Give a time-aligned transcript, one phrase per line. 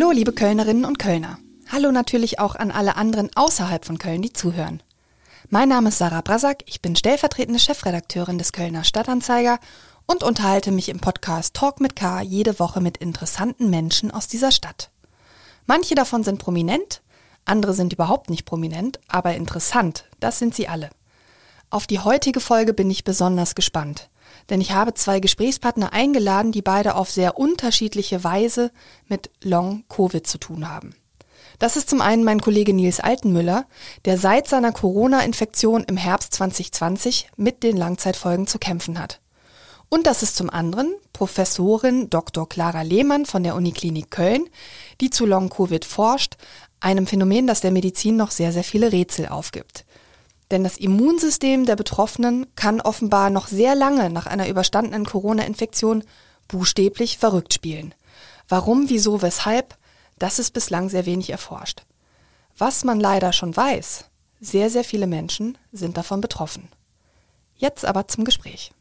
[0.00, 1.40] Hallo, liebe Kölnerinnen und Kölner.
[1.72, 4.80] Hallo natürlich auch an alle anderen außerhalb von Köln, die zuhören.
[5.50, 9.58] Mein Name ist Sarah Brasak, ich bin stellvertretende Chefredakteurin des Kölner Stadtanzeiger
[10.06, 14.52] und unterhalte mich im Podcast Talk mit K jede Woche mit interessanten Menschen aus dieser
[14.52, 14.92] Stadt.
[15.66, 17.02] Manche davon sind prominent,
[17.44, 20.90] andere sind überhaupt nicht prominent, aber interessant, das sind sie alle.
[21.70, 24.10] Auf die heutige Folge bin ich besonders gespannt,
[24.50, 28.70] denn ich habe zwei Gesprächspartner eingeladen, die beide auf sehr unterschiedliche Weise
[29.06, 30.94] mit Long-Covid zu tun haben.
[31.58, 33.66] Das ist zum einen mein Kollege Nils Altenmüller,
[34.04, 39.20] der seit seiner Corona-Infektion im Herbst 2020 mit den Langzeitfolgen zu kämpfen hat.
[39.88, 42.48] Und das ist zum anderen Professorin Dr.
[42.48, 44.48] Clara Lehmann von der Uniklinik Köln,
[45.00, 46.36] die zu Long-Covid forscht,
[46.80, 49.84] einem Phänomen, das der Medizin noch sehr, sehr viele Rätsel aufgibt.
[50.50, 56.04] Denn das Immunsystem der Betroffenen kann offenbar noch sehr lange nach einer überstandenen Corona-Infektion
[56.48, 57.94] buchstäblich verrückt spielen.
[58.48, 59.76] Warum, wieso, weshalb,
[60.18, 61.82] das ist bislang sehr wenig erforscht.
[62.56, 64.06] Was man leider schon weiß,
[64.40, 66.68] sehr, sehr viele Menschen sind davon betroffen.
[67.54, 68.72] Jetzt aber zum Gespräch.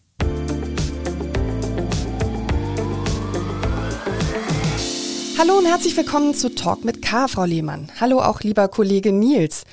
[5.37, 7.91] Hallo und herzlich willkommen zu Talk mit K, Frau Lehmann.
[7.99, 9.65] Hallo auch lieber Kollege Nils.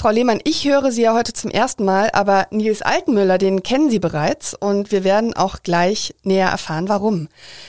[0.00, 3.90] Frau Lehmann, ich höre Sie ja heute zum ersten Mal, aber Nils Altenmüller, den kennen
[3.90, 7.26] Sie bereits und wir werden auch gleich näher erfahren, warum.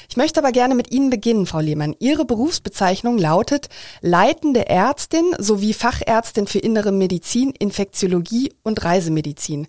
[0.07, 1.95] Ich möchte aber gerne mit Ihnen beginnen, Frau Lehmann.
[1.97, 3.69] Ihre Berufsbezeichnung lautet
[4.01, 9.67] leitende Ärztin sowie Fachärztin für innere Medizin, Infektiologie und Reisemedizin.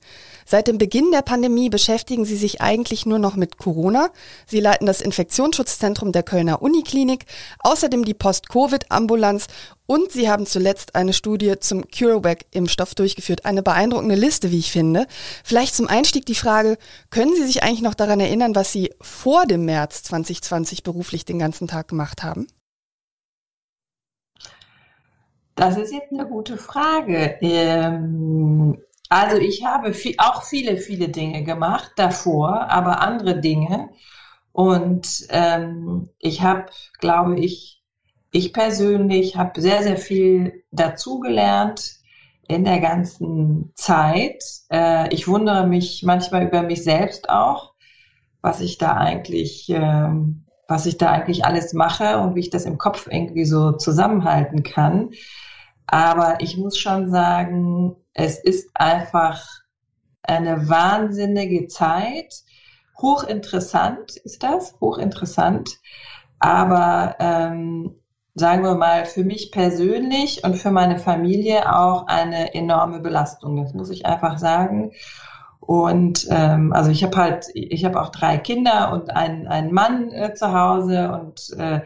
[0.51, 4.11] Seit dem Beginn der Pandemie beschäftigen Sie sich eigentlich nur noch mit Corona.
[4.49, 7.27] Sie leiten das Infektionsschutzzentrum der Kölner Uniklinik,
[7.61, 9.47] außerdem die Post-Covid-Ambulanz
[9.87, 13.45] und Sie haben zuletzt eine Studie zum CureVac-Impfstoff durchgeführt.
[13.45, 15.07] Eine beeindruckende Liste, wie ich finde.
[15.45, 16.79] Vielleicht zum Einstieg die Frage,
[17.11, 21.39] können Sie sich eigentlich noch daran erinnern, was Sie vor dem März 2020 beruflich den
[21.39, 22.49] ganzen Tag gemacht haben?
[25.55, 27.39] Das ist jetzt eine gute Frage.
[27.41, 28.79] Ähm,
[29.11, 33.91] also ich habe viel, auch viele, viele Dinge gemacht davor, aber andere Dinge.
[34.53, 36.67] Und ähm, ich habe,
[37.01, 37.83] glaube ich,
[38.33, 41.97] ich persönlich habe sehr, sehr viel dazugelernt
[42.47, 44.45] in der ganzen Zeit.
[44.71, 47.75] Äh, ich wundere mich manchmal über mich selbst auch,
[48.43, 52.65] was ich da eigentlich, ähm, was ich da eigentlich alles mache und wie ich das
[52.65, 55.11] im Kopf irgendwie so zusammenhalten kann.
[55.87, 59.45] Aber ich muss schon sagen, es ist einfach
[60.23, 62.35] eine wahnsinnige Zeit.
[63.01, 65.71] Hochinteressant ist das, hochinteressant.
[66.39, 67.95] Aber ähm,
[68.35, 73.57] sagen wir mal, für mich persönlich und für meine Familie auch eine enorme Belastung.
[73.63, 74.93] Das muss ich einfach sagen.
[75.61, 80.11] Und ähm, also ich habe halt, ich habe auch drei Kinder und einen, einen Mann
[80.11, 81.83] äh, zu Hause und äh,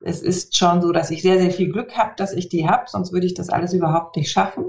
[0.00, 2.84] es ist schon so, dass ich sehr, sehr viel Glück habe, dass ich die habe,
[2.86, 4.64] sonst würde ich das alles überhaupt nicht schaffen.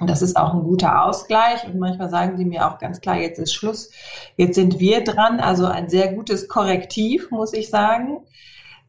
[0.00, 1.66] Und das ist auch ein guter Ausgleich.
[1.66, 3.90] Und manchmal sagen sie mir auch ganz klar, jetzt ist Schluss,
[4.36, 5.40] jetzt sind wir dran.
[5.40, 8.18] Also ein sehr gutes Korrektiv, muss ich sagen,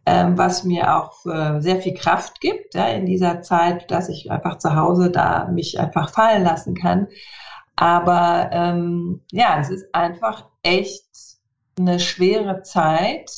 [0.06, 4.32] ähm, was mir auch äh, sehr viel Kraft gibt ja, in dieser Zeit, dass ich
[4.32, 7.08] einfach zu Hause da mich einfach fallen lassen kann.
[7.76, 11.06] Aber ähm, ja, es ist einfach echt
[11.78, 13.30] eine schwere Zeit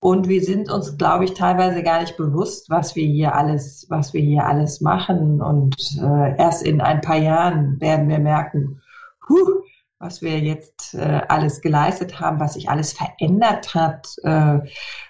[0.00, 4.14] und wir sind uns, glaube ich, teilweise gar nicht bewusst, was wir hier alles, was
[4.14, 5.42] wir hier alles machen.
[5.42, 8.80] Und äh, erst in ein paar Jahren werden wir merken,
[9.28, 9.62] huh,
[9.98, 14.58] was wir jetzt äh, alles geleistet haben, was sich alles verändert hat, äh,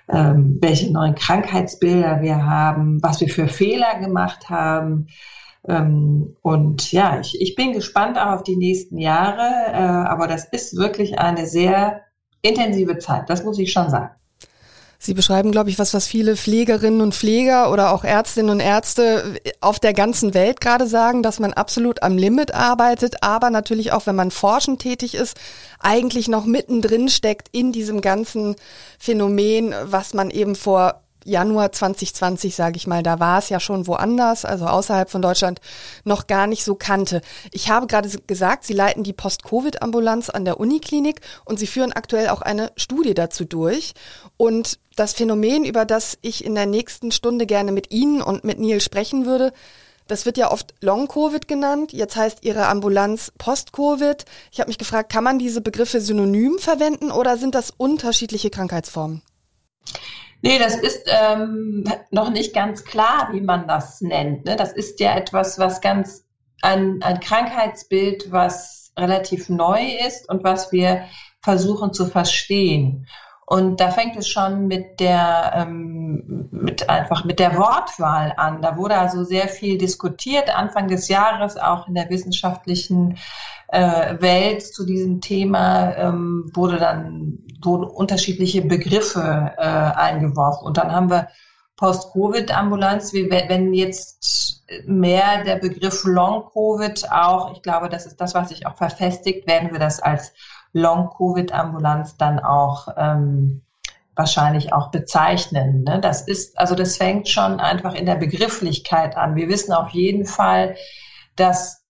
[0.06, 5.08] äh, welche neuen Krankheitsbilder wir haben, was wir für Fehler gemacht haben.
[5.68, 10.46] Ähm, und ja, ich, ich bin gespannt auch auf die nächsten Jahre, äh, aber das
[10.46, 12.00] ist wirklich eine sehr
[12.40, 14.14] intensive Zeit, das muss ich schon sagen.
[15.00, 19.40] Sie beschreiben, glaube ich, was, was viele Pflegerinnen und Pfleger oder auch Ärztinnen und Ärzte
[19.60, 24.06] auf der ganzen Welt gerade sagen, dass man absolut am Limit arbeitet, aber natürlich auch,
[24.06, 25.36] wenn man forschend tätig ist,
[25.78, 28.56] eigentlich noch mittendrin steckt in diesem ganzen
[28.98, 33.86] Phänomen, was man eben vor Januar 2020, sage ich mal, da war es ja schon
[33.86, 35.60] woanders, also außerhalb von Deutschland,
[36.04, 37.20] noch gar nicht so kannte.
[37.52, 42.28] Ich habe gerade gesagt, Sie leiten die Post-Covid-Ambulanz an der Uniklinik und Sie führen aktuell
[42.28, 43.92] auch eine Studie dazu durch.
[44.36, 48.58] Und das Phänomen, über das ich in der nächsten Stunde gerne mit Ihnen und mit
[48.58, 49.52] Neil sprechen würde,
[50.08, 51.92] das wird ja oft Long-Covid genannt.
[51.92, 54.24] Jetzt heißt Ihre Ambulanz Post-Covid.
[54.50, 59.22] Ich habe mich gefragt, kann man diese Begriffe synonym verwenden oder sind das unterschiedliche Krankheitsformen?
[60.40, 64.46] Nee, das ist ähm, noch nicht ganz klar, wie man das nennt.
[64.46, 64.56] Ne?
[64.56, 66.24] Das ist ja etwas, was ganz
[66.62, 71.04] ein, ein Krankheitsbild, was relativ neu ist und was wir
[71.42, 73.06] versuchen zu verstehen.
[73.50, 78.60] Und da fängt es schon mit der, ähm, mit einfach mit der Wortwahl an.
[78.60, 83.16] Da wurde also sehr viel diskutiert Anfang des Jahres auch in der wissenschaftlichen
[83.68, 90.66] äh, Welt zu diesem Thema ähm, wurde dann wurden unterschiedliche Begriffe äh, eingeworfen.
[90.66, 91.28] Und dann haben wir
[91.76, 98.66] Post-Covid-Ambulanz, wenn jetzt mehr der Begriff Long-Covid auch, ich glaube, das ist das, was sich
[98.66, 100.34] auch verfestigt, werden wir das als
[100.72, 103.62] Long-Covid-Ambulanz dann auch ähm,
[104.14, 105.84] wahrscheinlich auch bezeichnen.
[105.84, 106.00] Ne?
[106.00, 109.36] Das ist, also das fängt schon einfach in der Begrifflichkeit an.
[109.36, 110.76] Wir wissen auf jeden Fall,
[111.36, 111.84] dass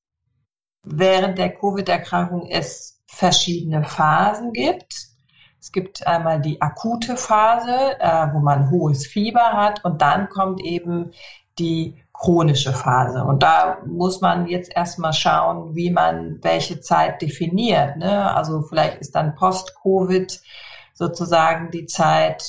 [0.82, 5.08] während der Covid-Erkrankung es verschiedene Phasen gibt.
[5.60, 10.60] Es gibt einmal die akute Phase, äh, wo man hohes Fieber hat und dann kommt
[10.60, 11.12] eben
[11.58, 13.22] die chronische Phase.
[13.22, 17.96] Und da muss man jetzt erstmal schauen, wie man welche Zeit definiert.
[17.96, 18.34] Ne?
[18.34, 20.40] Also vielleicht ist dann Post-Covid
[20.94, 22.44] sozusagen die Zeit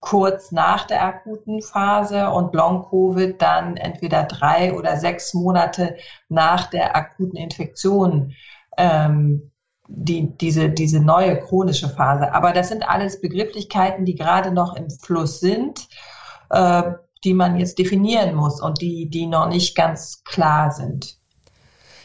[0.00, 5.96] kurz nach der akuten Phase und Long-Covid dann entweder drei oder sechs Monate
[6.28, 8.32] nach der akuten Infektion.
[8.78, 9.52] Ähm,
[9.86, 12.32] die, diese, diese neue chronische Phase.
[12.32, 15.88] Aber das sind alles Begrifflichkeiten, die gerade noch im Fluss sind.
[16.48, 16.92] Äh,
[17.24, 21.18] die man jetzt definieren muss und die, die noch nicht ganz klar sind.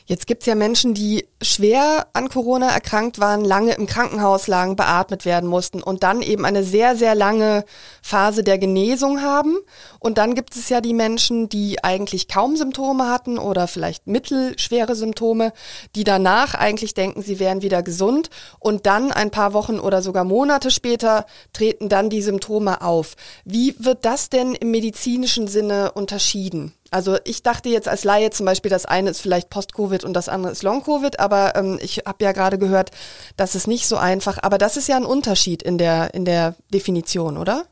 [0.10, 5.26] Jetzt gibt's ja Menschen, die schwer an Corona erkrankt waren, lange im Krankenhaus lagen, beatmet
[5.26, 7.66] werden mussten und dann eben eine sehr, sehr lange
[8.02, 9.58] Phase der Genesung haben.
[10.00, 14.96] Und dann gibt es ja die Menschen, die eigentlich kaum Symptome hatten oder vielleicht mittelschwere
[14.96, 15.52] Symptome,
[15.94, 18.30] die danach eigentlich denken, sie wären wieder gesund
[18.60, 23.16] und dann ein paar Wochen oder sogar Monate später treten dann die Symptome auf.
[23.44, 26.77] Wie wird das denn im medizinischen Sinne unterschieden?
[26.92, 30.30] Also ich dachte jetzt als Laie zum Beispiel, das eine ist vielleicht Post-Covid und das
[30.30, 32.92] andere ist Long-Covid, aber ähm, ich habe ja gerade gehört,
[33.36, 34.40] das ist nicht so einfach.
[34.42, 37.66] Aber das ist ja ein Unterschied in der, in der Definition, oder?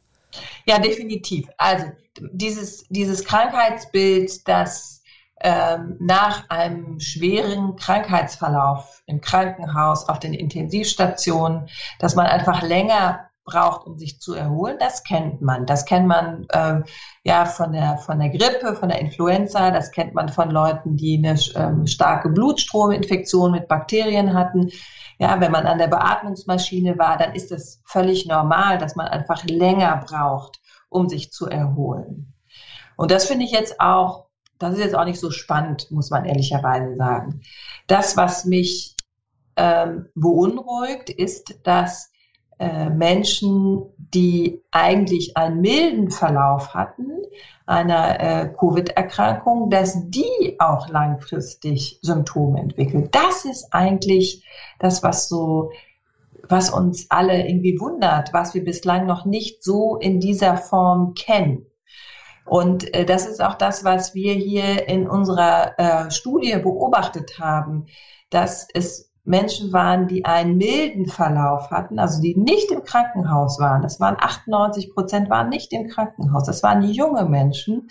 [0.66, 1.48] Ja, definitiv.
[1.58, 1.86] Also
[2.32, 5.02] dieses, dieses Krankheitsbild, das
[5.42, 11.70] ähm, nach einem schweren Krankheitsverlauf im Krankenhaus, auf den Intensivstationen,
[12.00, 15.66] dass man einfach länger braucht, um sich zu erholen, das kennt man.
[15.66, 16.84] Das kennt man ähm,
[17.24, 19.72] ja von der von der Grippe, von der Influenza.
[19.72, 24.72] Das kennt man von Leuten, die eine ähm, starke Blutstrominfektion mit Bakterien hatten.
[25.20, 29.44] Ja, wenn man an der Beatmungsmaschine war, dann ist es völlig normal, dass man einfach
[29.46, 30.60] länger braucht,
[30.90, 32.34] um sich zu erholen.
[32.98, 34.26] Und das finde ich jetzt auch,
[34.58, 37.42] das ist jetzt auch nicht so spannend, muss man ehrlicherweise sagen.
[37.88, 38.96] Das, was mich
[39.56, 42.12] ähm, beunruhigt, ist, dass
[42.60, 47.10] äh, Menschen, die eigentlich einen milden Verlauf hatten,
[47.66, 53.10] einer äh, Covid-Erkrankung, dass die auch langfristig Symptome entwickeln.
[53.12, 54.46] Das ist eigentlich
[54.80, 55.72] das, was so,
[56.48, 61.66] was uns alle irgendwie wundert, was wir bislang noch nicht so in dieser Form kennen.
[62.46, 67.88] Und äh, das ist auch das, was wir hier in unserer äh, Studie beobachtet haben,
[68.30, 73.82] dass es Menschen waren, die einen milden Verlauf hatten, also die nicht im Krankenhaus waren.
[73.82, 76.46] Das waren 98 Prozent, waren nicht im Krankenhaus.
[76.46, 77.90] Das waren junge Menschen.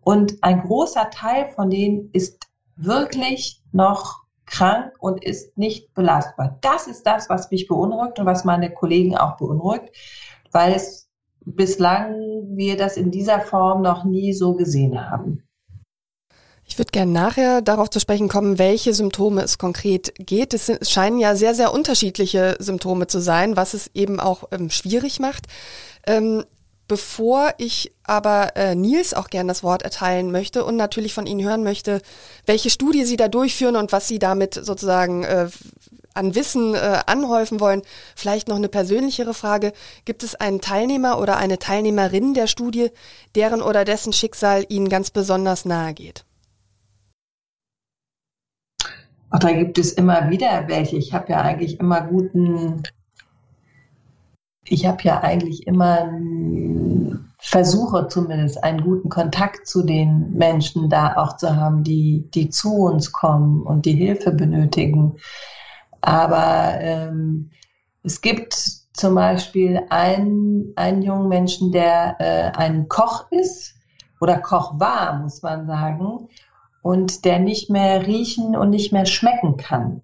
[0.00, 6.58] Und ein großer Teil von denen ist wirklich noch krank und ist nicht belastbar.
[6.60, 9.90] Das ist das, was mich beunruhigt und was meine Kollegen auch beunruhigt,
[10.50, 11.08] weil es
[11.44, 15.43] bislang wir das in dieser Form noch nie so gesehen haben.
[16.66, 20.54] Ich würde gerne nachher darauf zu sprechen kommen, welche Symptome es konkret geht.
[20.54, 25.20] Es, scheinen ja sehr, sehr unterschiedliche Symptome zu sein, was es eben auch ähm, schwierig
[25.20, 25.46] macht.
[26.06, 26.44] Ähm,
[26.88, 31.42] bevor ich aber äh, Nils auch gerne das Wort erteilen möchte und natürlich von Ihnen
[31.42, 32.02] hören möchte,
[32.46, 35.48] welche Studie Sie da durchführen und was Sie damit sozusagen äh,
[36.14, 37.82] an Wissen äh, anhäufen wollen,
[38.14, 39.72] vielleicht noch eine persönlichere Frage.
[40.04, 42.90] Gibt es einen Teilnehmer oder eine Teilnehmerin der Studie,
[43.34, 46.24] deren oder dessen Schicksal Ihnen ganz besonders nahe geht?
[49.34, 50.96] Ach, da gibt es immer wieder welche.
[50.96, 52.84] Ich habe ja eigentlich immer guten,
[54.64, 56.08] ich habe ja eigentlich immer
[57.40, 62.74] versuche zumindest einen guten Kontakt zu den Menschen da auch zu haben, die, die zu
[62.74, 65.16] uns kommen und die Hilfe benötigen.
[66.00, 67.50] Aber ähm,
[68.04, 68.54] es gibt
[68.92, 73.74] zum Beispiel einen, einen jungen Menschen, der äh, ein Koch ist
[74.20, 76.28] oder Koch war, muss man sagen,
[76.84, 80.02] und der nicht mehr riechen und nicht mehr schmecken kann.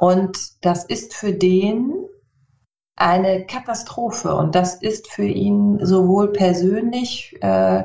[0.00, 1.94] Und das ist für den
[2.96, 7.84] eine Katastrophe und das ist für ihn sowohl persönlich äh,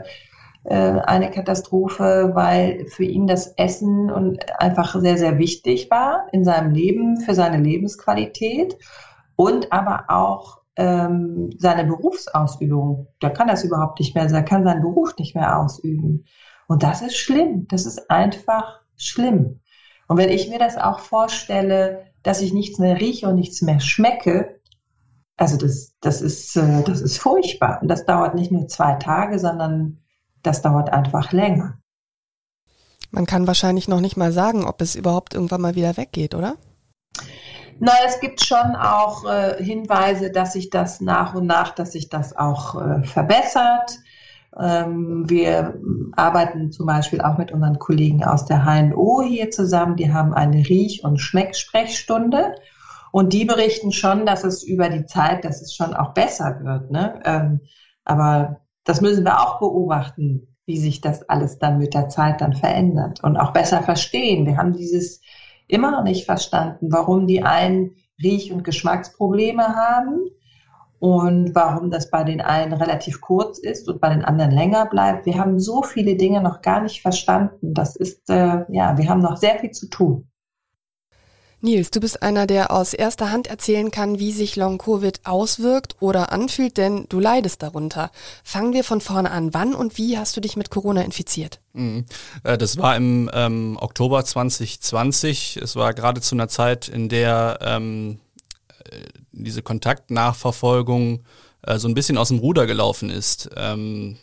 [0.63, 6.43] äh, eine Katastrophe, weil für ihn das Essen und einfach sehr, sehr wichtig war in
[6.43, 8.75] seinem Leben, für seine Lebensqualität
[9.35, 13.05] und aber auch ähm, seine Berufsausübung.
[13.21, 14.27] Der kann das überhaupt nicht mehr.
[14.27, 16.25] Er kann seinen Beruf nicht mehr ausüben.
[16.73, 17.67] Und das ist schlimm.
[17.69, 19.59] Das ist einfach schlimm.
[20.07, 23.79] Und wenn ich mir das auch vorstelle, dass ich nichts mehr rieche und nichts mehr
[23.79, 24.59] schmecke,
[25.37, 27.77] also das, das, ist, äh, das ist furchtbar.
[27.83, 29.99] Und das dauert nicht nur zwei Tage, sondern
[30.41, 31.77] das dauert einfach länger.
[33.11, 36.55] Man kann wahrscheinlich noch nicht mal sagen, ob es überhaupt irgendwann mal wieder weggeht, oder?
[37.79, 42.09] Na, es gibt schon auch äh, Hinweise, dass sich das nach und nach, dass sich
[42.09, 43.99] das auch äh, verbessert.
[44.59, 45.79] Ähm, wir
[46.15, 49.95] arbeiten zum Beispiel auch mit unseren Kollegen aus der HNO hier zusammen.
[49.95, 52.55] Die haben eine Riech- und Schmecksprechstunde.
[53.11, 56.91] Und die berichten schon, dass es über die Zeit, dass es schon auch besser wird.
[56.91, 57.21] Ne?
[57.25, 57.61] Ähm,
[58.05, 62.53] aber das müssen wir auch beobachten, wie sich das alles dann mit der Zeit dann
[62.53, 64.45] verändert und auch besser verstehen.
[64.45, 65.21] Wir haben dieses
[65.67, 67.91] immer noch nicht verstanden, warum die einen
[68.21, 70.29] Riech- und Geschmacksprobleme haben
[71.03, 75.25] und warum das bei den einen relativ kurz ist und bei den anderen länger bleibt.
[75.25, 77.73] Wir haben so viele Dinge noch gar nicht verstanden.
[77.73, 80.29] Das ist, äh, ja, wir haben noch sehr viel zu tun.
[81.59, 86.31] Nils, du bist einer, der aus erster Hand erzählen kann, wie sich Long-Covid auswirkt oder
[86.31, 88.09] anfühlt, denn du leidest darunter.
[88.45, 89.53] Fangen wir von vorne an.
[89.53, 91.59] Wann und wie hast du dich mit Corona infiziert?
[91.73, 92.05] Mhm.
[92.45, 95.57] Äh, das war im ähm, Oktober 2020.
[95.57, 98.22] Es war gerade zu einer Zeit, in der ähm, äh,
[99.31, 101.23] diese Kontaktnachverfolgung
[101.63, 103.49] äh, so ein bisschen aus dem Ruder gelaufen ist.
[103.55, 104.17] Ähm,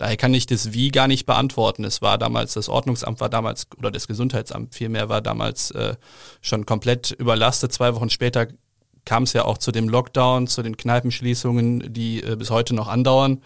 [0.00, 1.84] Daher kann ich das Wie gar nicht beantworten.
[1.84, 5.94] Es war damals, das Ordnungsamt war damals, oder das Gesundheitsamt vielmehr war damals äh,
[6.40, 7.70] schon komplett überlastet.
[7.74, 8.48] Zwei Wochen später
[9.04, 12.88] kam es ja auch zu dem Lockdown, zu den Kneipenschließungen, die äh, bis heute noch
[12.88, 13.42] andauern.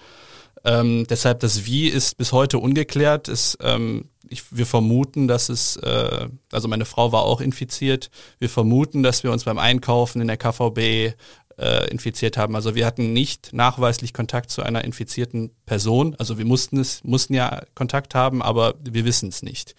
[0.65, 3.29] Ähm, deshalb das Wie ist bis heute ungeklärt.
[3.29, 8.11] Es, ähm, ich, wir vermuten, dass es, äh, also meine Frau war auch infiziert.
[8.39, 11.15] Wir vermuten, dass wir uns beim Einkaufen in der KVB
[11.59, 12.57] äh, infiziert haben.
[12.57, 16.17] Also wir hatten nicht nachweislich Kontakt zu einer infizierten Person.
[16.19, 19.75] Also wir mussten es, mussten ja Kontakt haben, aber wir wissen es nicht.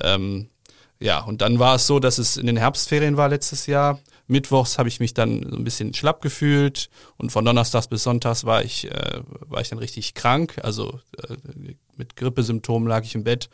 [0.00, 0.48] Ähm,
[1.00, 4.00] ja, und dann war es so, dass es in den Herbstferien war letztes Jahr.
[4.26, 8.44] Mittwochs habe ich mich dann so ein bisschen schlapp gefühlt und von Donnerstags bis Sonntags
[8.44, 10.58] war ich, äh, war ich dann richtig krank.
[10.62, 11.36] Also äh,
[11.96, 13.50] mit Grippesymptomen lag ich im Bett.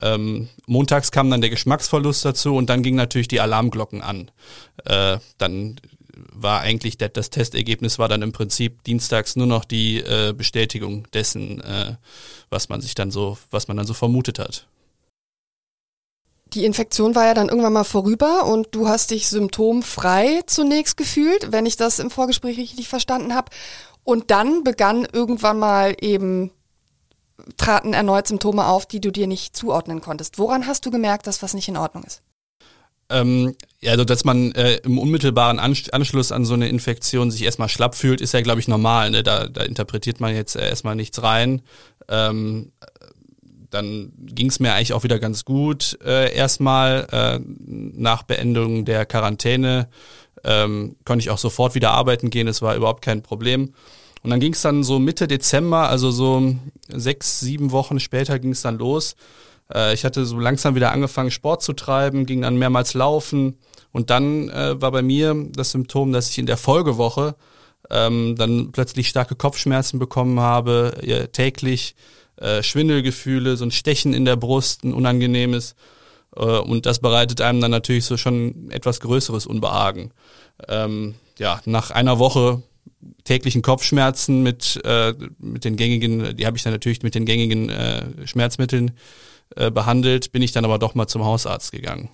[0.00, 4.30] Ähm, montags kam dann der Geschmacksverlust dazu und dann gingen natürlich die Alarmglocken an.
[4.84, 5.80] Äh, dann
[6.32, 11.06] war eigentlich das, das Testergebnis war dann im Prinzip dienstags nur noch die äh, Bestätigung
[11.12, 11.96] dessen, äh,
[12.50, 14.66] was man sich dann so, was man dann so vermutet hat.
[16.56, 21.52] Die Infektion war ja dann irgendwann mal vorüber und du hast dich symptomfrei zunächst gefühlt,
[21.52, 23.50] wenn ich das im Vorgespräch richtig verstanden habe.
[24.04, 26.50] Und dann begann irgendwann mal eben
[27.58, 30.38] traten erneut Symptome auf, die du dir nicht zuordnen konntest.
[30.38, 32.22] Woran hast du gemerkt, dass was nicht in Ordnung ist?
[33.10, 37.94] Ähm, also dass man äh, im unmittelbaren Anschluss an so eine Infektion sich erstmal schlapp
[37.94, 39.10] fühlt, ist ja, glaube ich, normal.
[39.10, 39.22] Ne?
[39.22, 41.60] Da, da interpretiert man jetzt erstmal nichts rein.
[42.08, 42.72] Ähm,
[43.76, 49.06] dann ging es mir eigentlich auch wieder ganz gut äh, erstmal äh, nach Beendigung der
[49.06, 49.88] Quarantäne.
[50.44, 53.72] Ähm, konnte ich auch sofort wieder arbeiten gehen, es war überhaupt kein Problem.
[54.22, 56.56] Und dann ging es dann so Mitte Dezember, also so
[56.88, 59.16] sechs, sieben Wochen später ging es dann los
[59.72, 63.58] äh, ich hatte so langsam wieder angefangen, Sport zu treiben, ging dann mehrmals laufen.
[63.92, 67.34] Und dann äh, war bei mir das Symptom, dass ich in der Folgewoche
[67.90, 71.94] ähm, dann plötzlich starke Kopfschmerzen bekommen habe, äh, täglich
[72.36, 75.74] äh, Schwindelgefühle, so ein Stechen in der Brust, ein unangenehmes.
[76.36, 80.12] Äh, und das bereitet einem dann natürlich so schon etwas größeres Unbehagen.
[80.68, 82.62] Ähm, ja, nach einer Woche
[83.24, 87.68] täglichen Kopfschmerzen mit, äh, mit den gängigen, die habe ich dann natürlich mit den gängigen
[87.68, 88.92] äh, Schmerzmitteln
[89.54, 92.08] äh, behandelt, bin ich dann aber doch mal zum Hausarzt gegangen.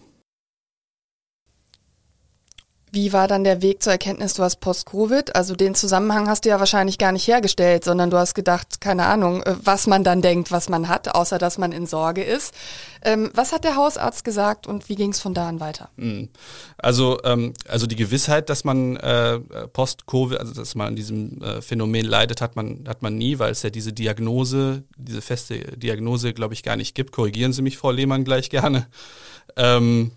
[2.94, 5.34] Wie war dann der Weg zur Erkenntnis, du hast Post-Covid?
[5.34, 9.06] Also den Zusammenhang hast du ja wahrscheinlich gar nicht hergestellt, sondern du hast gedacht, keine
[9.06, 12.52] Ahnung, äh, was man dann denkt, was man hat, außer dass man in Sorge ist.
[13.02, 15.88] Ähm, was hat der Hausarzt gesagt und wie ging es von da an weiter?
[15.96, 16.28] Hm.
[16.76, 19.40] Also, ähm, also die Gewissheit, dass man äh,
[19.72, 23.52] Post-Covid, also dass man an diesem äh, Phänomen leidet, hat man, hat man nie, weil
[23.52, 27.12] es ja diese Diagnose, diese feste Diagnose, glaube ich, gar nicht gibt.
[27.12, 28.86] Korrigieren Sie mich, Frau Lehmann, gleich gerne.
[29.56, 30.12] Ähm,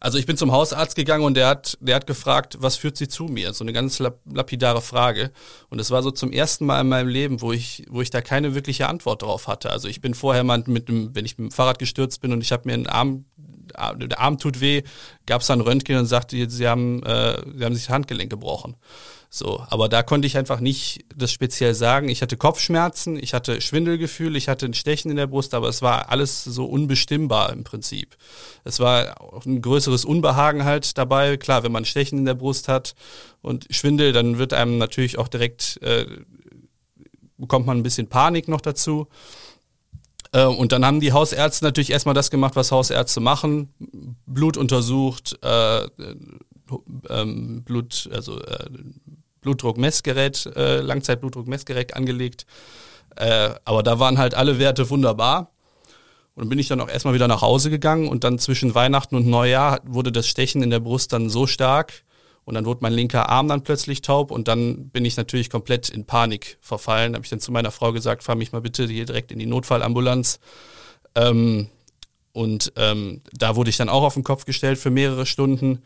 [0.00, 3.08] also ich bin zum Hausarzt gegangen und der hat, der hat gefragt, was führt Sie
[3.08, 3.52] zu mir?
[3.52, 5.30] So eine ganz lapidare Frage.
[5.68, 8.20] Und es war so zum ersten Mal in meinem Leben, wo ich, wo ich da
[8.20, 9.70] keine wirkliche Antwort drauf hatte.
[9.70, 12.42] Also ich bin vorher mal mit dem, wenn ich mit dem Fahrrad gestürzt bin und
[12.42, 13.24] ich habe mir einen Arm,
[13.96, 14.82] der Arm tut weh,
[15.26, 18.76] gab es dann Röntgen und sagte, Sie haben, äh, Sie haben sich das Handgelenk gebrochen.
[19.28, 22.08] So, aber da konnte ich einfach nicht das speziell sagen.
[22.08, 25.82] Ich hatte Kopfschmerzen, ich hatte Schwindelgefühl, ich hatte ein Stechen in der Brust, aber es
[25.82, 28.16] war alles so unbestimmbar im Prinzip.
[28.64, 31.36] Es war auch ein größeres Unbehagen halt dabei.
[31.36, 32.94] Klar, wenn man Stechen in der Brust hat
[33.42, 36.06] und Schwindel, dann wird einem natürlich auch direkt, äh,
[37.36, 39.08] bekommt man ein bisschen Panik noch dazu.
[40.32, 43.74] Äh, und dann haben die Hausärzte natürlich erstmal das gemacht, was Hausärzte machen.
[44.26, 45.86] Blut untersucht, äh,
[47.08, 48.68] ähm, Blut, also äh,
[49.46, 52.46] Blutdruckmessgerät, äh, Langzeitblutdruckmessgerät angelegt.
[53.14, 55.52] Äh, aber da waren halt alle Werte wunderbar.
[56.34, 59.14] Und dann bin ich dann auch erstmal wieder nach Hause gegangen und dann zwischen Weihnachten
[59.14, 62.04] und Neujahr wurde das Stechen in der Brust dann so stark
[62.44, 65.88] und dann wurde mein linker Arm dann plötzlich taub und dann bin ich natürlich komplett
[65.88, 67.12] in Panik verfallen.
[67.12, 69.38] Da habe ich dann zu meiner Frau gesagt, fahr mich mal bitte hier direkt in
[69.38, 70.40] die Notfallambulanz.
[71.14, 71.68] Ähm,
[72.32, 75.82] und ähm, da wurde ich dann auch auf den Kopf gestellt für mehrere Stunden.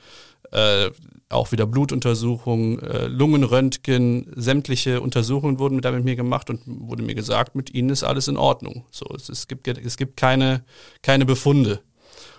[0.51, 0.91] Äh,
[1.31, 7.15] auch wieder Blutuntersuchungen, äh, Lungenröntgen, sämtliche Untersuchungen wurden da mit mir gemacht und wurde mir
[7.15, 8.85] gesagt, mit Ihnen ist alles in Ordnung.
[8.91, 10.65] So, es, es gibt, es gibt keine,
[11.03, 11.81] keine Befunde.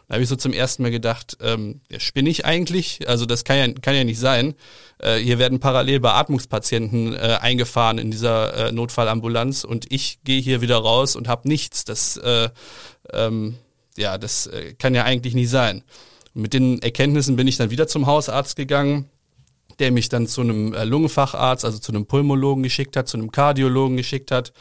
[0.07, 3.07] Da habe ich so zum ersten Mal gedacht, ähm, spinne ich eigentlich?
[3.07, 4.55] Also das kann ja, kann ja nicht sein.
[4.99, 10.59] Äh, hier werden parallel Beatmungspatienten äh, eingefahren in dieser äh, Notfallambulanz und ich gehe hier
[10.59, 11.85] wieder raus und habe nichts.
[11.85, 12.49] Das, äh,
[13.13, 13.55] ähm,
[13.95, 15.81] ja, das äh, kann ja eigentlich nicht sein.
[16.33, 19.09] Mit den Erkenntnissen bin ich dann wieder zum Hausarzt gegangen,
[19.79, 23.31] der mich dann zu einem äh, Lungenfacharzt, also zu einem Pulmologen geschickt hat, zu einem
[23.31, 24.53] Kardiologen geschickt hat,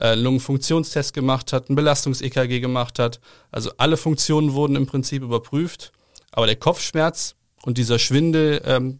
[0.00, 3.20] äh, Lungenfunktionstest gemacht hat, ein Belastungs-EKG gemacht hat.
[3.50, 5.92] Also alle Funktionen wurden im Prinzip überprüft,
[6.30, 8.96] aber der Kopfschmerz und dieser Schwindel, ähm,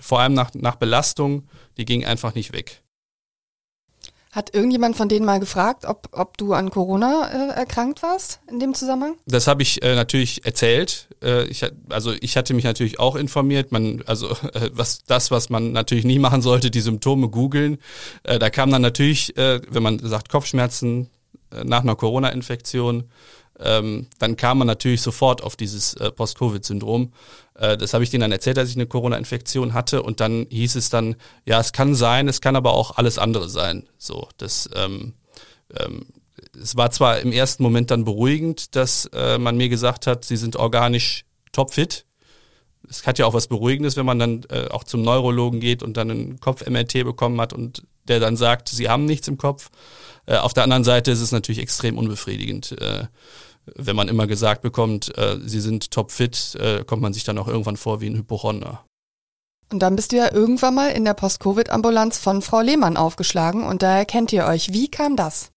[0.00, 2.83] vor allem nach, nach Belastung, die ging einfach nicht weg.
[4.34, 8.58] Hat irgendjemand von denen mal gefragt, ob, ob du an Corona äh, erkrankt warst in
[8.58, 9.14] dem Zusammenhang?
[9.26, 11.06] Das habe ich äh, natürlich erzählt.
[11.22, 13.70] Äh, ich, also ich hatte mich natürlich auch informiert.
[13.70, 17.78] Man, also äh, was das, was man natürlich nie machen sollte, die Symptome googeln.
[18.24, 21.10] Äh, da kam dann natürlich, äh, wenn man sagt Kopfschmerzen
[21.62, 23.04] nach einer Corona-Infektion,
[23.60, 27.12] ähm, dann kam man natürlich sofort auf dieses äh, Post-Covid-Syndrom.
[27.54, 30.74] Äh, das habe ich denen dann erzählt, dass ich eine Corona-Infektion hatte und dann hieß
[30.76, 33.88] es dann, ja, es kann sein, es kann aber auch alles andere sein.
[33.98, 35.14] So, das ähm,
[35.78, 36.06] ähm,
[36.60, 40.36] es war zwar im ersten Moment dann beruhigend, dass äh, man mir gesagt hat, sie
[40.36, 42.06] sind organisch topfit.
[42.88, 45.96] Es hat ja auch was Beruhigendes, wenn man dann äh, auch zum Neurologen geht und
[45.96, 49.70] dann einen Kopf-MRT bekommen hat und der dann sagt, sie haben nichts im Kopf.
[50.26, 52.72] Äh, auf der anderen Seite ist es natürlich extrem unbefriedigend.
[52.80, 53.06] Äh,
[53.66, 57.48] wenn man immer gesagt bekommt, äh, sie sind topfit, äh, kommt man sich dann auch
[57.48, 58.84] irgendwann vor wie ein Hypochonder.
[59.72, 63.82] Und dann bist du ja irgendwann mal in der Post-Covid-Ambulanz von Frau Lehmann aufgeschlagen und
[63.82, 64.72] daher kennt ihr euch.
[64.72, 65.50] Wie kam das?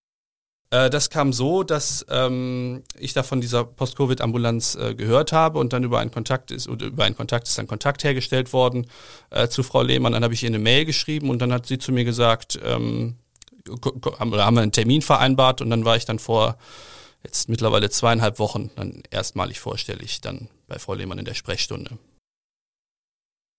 [0.70, 5.72] Äh, das kam so, dass ähm, ich da von dieser Post-Covid-Ambulanz äh, gehört habe und
[5.72, 8.86] dann über einen Kontakt ist oder über einen Kontakt ist dann Kontakt hergestellt worden
[9.30, 10.12] äh, zu Frau Lehmann.
[10.12, 13.16] Dann habe ich ihr eine Mail geschrieben und dann hat sie zu mir gesagt, ähm,
[14.18, 16.56] haben wir einen Termin vereinbart und dann war ich dann vor
[17.22, 21.98] jetzt mittlerweile zweieinhalb Wochen dann erstmalig vorstellig, dann bei Frau Lehmann in der Sprechstunde.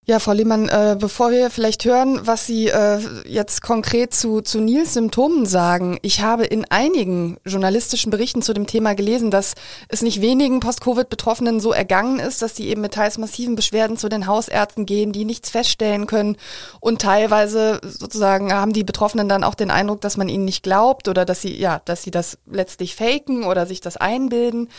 [0.09, 4.59] Ja, Frau Lehmann, äh, bevor wir vielleicht hören, was Sie äh, jetzt konkret zu, zu
[4.59, 9.53] Nils Symptomen sagen, ich habe in einigen journalistischen Berichten zu dem Thema gelesen, dass
[9.87, 14.09] es nicht wenigen Post-Covid-Betroffenen so ergangen ist, dass sie eben mit teils massiven Beschwerden zu
[14.09, 16.37] den Hausärzten gehen, die nichts feststellen können
[16.79, 21.07] und teilweise sozusagen haben die Betroffenen dann auch den Eindruck, dass man ihnen nicht glaubt
[21.07, 24.69] oder dass sie, ja, dass sie das letztlich faken oder sich das einbilden.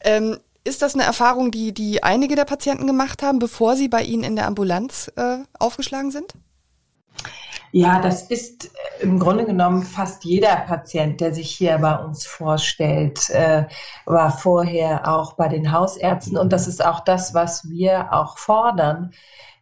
[0.00, 4.02] Ähm, ist das eine Erfahrung, die, die einige der Patienten gemacht haben, bevor sie bei
[4.02, 6.34] Ihnen in der Ambulanz äh, aufgeschlagen sind?
[7.72, 12.26] Ja, das ist äh, im Grunde genommen fast jeder Patient, der sich hier bei uns
[12.26, 13.66] vorstellt, äh,
[14.06, 16.38] war vorher auch bei den Hausärzten.
[16.38, 19.12] Und das ist auch das, was wir auch fordern,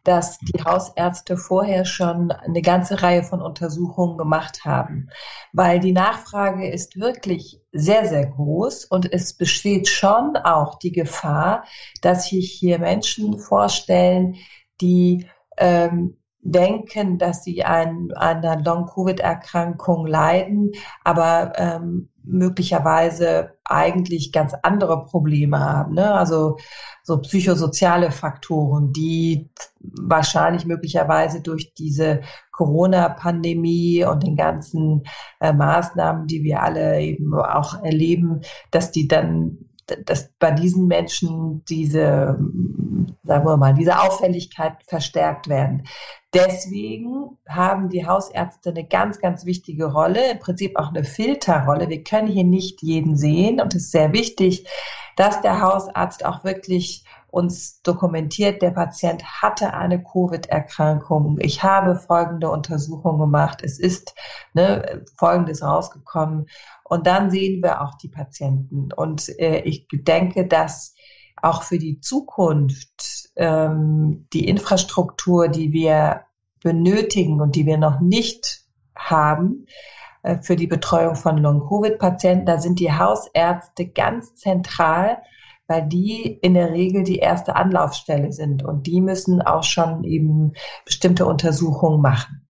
[0.07, 5.09] dass die Hausärzte vorher schon eine ganze Reihe von Untersuchungen gemacht haben,
[5.53, 11.65] weil die Nachfrage ist wirklich sehr, sehr groß und es besteht schon auch die Gefahr,
[12.03, 14.37] dass sich hier Menschen vorstellen,
[14.81, 15.27] die
[15.59, 20.71] ähm, denken, dass sie an, an einer Long-Covid-Erkrankung leiden,
[21.03, 25.95] aber ähm, möglicherweise eigentlich ganz andere Probleme haben.
[25.95, 26.13] Ne?
[26.13, 26.59] Also
[27.03, 29.49] so psychosoziale Faktoren, die
[29.81, 32.21] wahrscheinlich möglicherweise durch diese
[32.53, 35.05] Corona-Pandemie und den ganzen
[35.41, 39.59] äh, Maßnahmen, die wir alle eben auch erleben, dass die dann
[40.05, 42.39] dass bei diesen Menschen diese,
[43.23, 45.87] sagen wir mal, diese Auffälligkeit verstärkt werden.
[46.37, 51.89] Deswegen haben die Hausärzte eine ganz, ganz wichtige Rolle, im Prinzip auch eine Filterrolle.
[51.89, 54.67] Wir können hier nicht jeden sehen und es ist sehr wichtig,
[55.17, 61.39] dass der Hausarzt auch wirklich uns dokumentiert, der Patient hatte eine Covid-Erkrankung.
[61.41, 63.63] Ich habe folgende Untersuchung gemacht.
[63.63, 64.15] Es ist
[64.55, 66.47] ne, Folgendes rausgekommen.
[66.85, 68.89] Und dann sehen wir auch die Patienten.
[68.93, 70.95] Und äh, ich denke, dass
[71.43, 76.23] auch für die Zukunft ähm, die Infrastruktur, die wir
[76.67, 78.63] benötigen und die wir noch nicht
[78.97, 79.67] haben,
[80.25, 82.45] äh, für die Betreuung von Long-Covid-Patienten.
[82.45, 85.23] Da sind die Hausärzte ganz zentral,
[85.69, 90.55] weil die in der Regel die erste Anlaufstelle sind und die müssen auch schon eben
[90.85, 92.46] bestimmte Untersuchungen machen.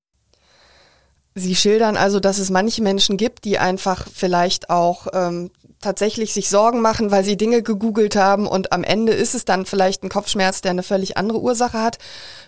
[1.38, 5.51] Sie schildern also, dass es manche Menschen gibt, die einfach vielleicht auch ähm,
[5.83, 9.66] tatsächlich sich Sorgen machen, weil sie Dinge gegoogelt haben und am Ende ist es dann
[9.66, 11.99] vielleicht ein Kopfschmerz, der eine völlig andere Ursache hat.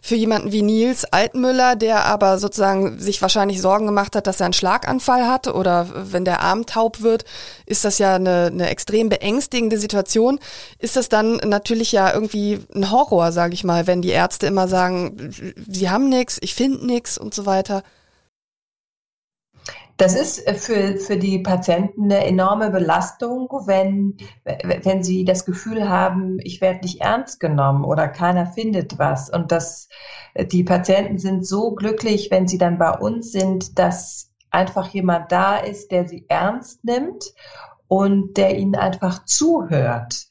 [0.01, 4.47] Für jemanden wie Nils Altmüller, der aber sozusagen sich wahrscheinlich Sorgen gemacht hat, dass er
[4.47, 7.27] einen Schlaganfall hat oder wenn der Arm taub wird,
[7.67, 10.41] ist das ja eine, eine extrem beängstigende Situation.
[10.79, 14.67] Ist das dann natürlich ja irgendwie ein Horror, sage ich mal, wenn die Ärzte immer
[14.67, 15.31] sagen,
[15.69, 17.83] sie haben nichts, ich finde nichts und so weiter.
[19.99, 25.89] Das ist äh, für, für die Patienten eine enorme Belastung, wenn, wenn sie das Gefühl
[25.89, 29.29] haben, ich werde nicht ernst genommen oder keiner findet was.
[29.29, 29.89] Und das,
[30.35, 35.31] äh, die Patienten sind so glücklich, wenn sie dann bei uns sind, dass einfach jemand
[35.33, 37.35] da ist, der sie ernst nimmt
[37.89, 40.27] und der ihnen einfach zuhört.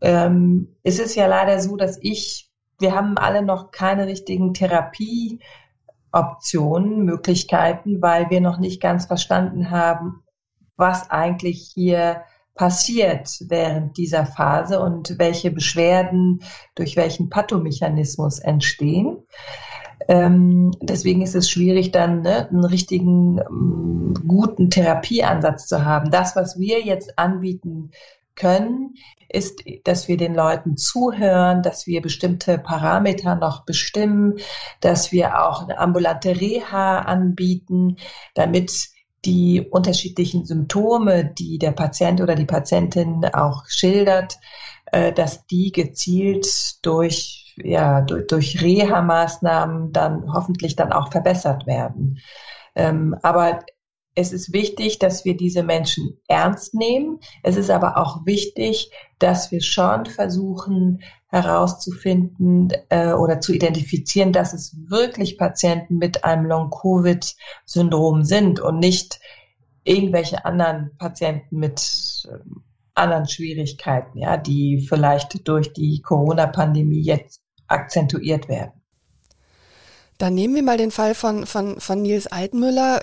[0.00, 5.40] Ähm, es ist ja leider so, dass ich, wir haben alle noch keine richtigen Therapie
[6.18, 10.22] Optionen, Möglichkeiten, weil wir noch nicht ganz verstanden haben,
[10.76, 12.22] was eigentlich hier
[12.54, 16.42] passiert während dieser Phase und welche Beschwerden
[16.74, 19.18] durch welchen Pathomechanismus entstehen.
[20.08, 26.10] Ähm, deswegen ist es schwierig, dann ne, einen richtigen, ähm, guten Therapieansatz zu haben.
[26.10, 27.90] Das, was wir jetzt anbieten
[28.38, 28.94] können,
[29.28, 34.38] ist, dass wir den Leuten zuhören, dass wir bestimmte Parameter noch bestimmen,
[34.80, 37.96] dass wir auch eine ambulante Reha anbieten,
[38.34, 38.72] damit
[39.24, 44.38] die unterschiedlichen Symptome, die der Patient oder die Patientin auch schildert,
[44.92, 46.46] äh, dass die gezielt
[46.82, 52.20] durch, ja, durch, durch Reha-Maßnahmen dann hoffentlich dann auch verbessert werden.
[52.74, 53.60] Ähm, aber
[54.18, 57.20] es ist wichtig, dass wir diese Menschen ernst nehmen.
[57.44, 64.54] Es ist aber auch wichtig, dass wir schon versuchen herauszufinden äh, oder zu identifizieren, dass
[64.54, 69.20] es wirklich Patienten mit einem Long-Covid-Syndrom sind und nicht
[69.84, 72.38] irgendwelche anderen Patienten mit äh,
[72.94, 78.72] anderen Schwierigkeiten, ja, die vielleicht durch die Corona-Pandemie jetzt akzentuiert werden.
[80.16, 83.00] Dann nehmen wir mal den Fall von, von, von Nils Altmüller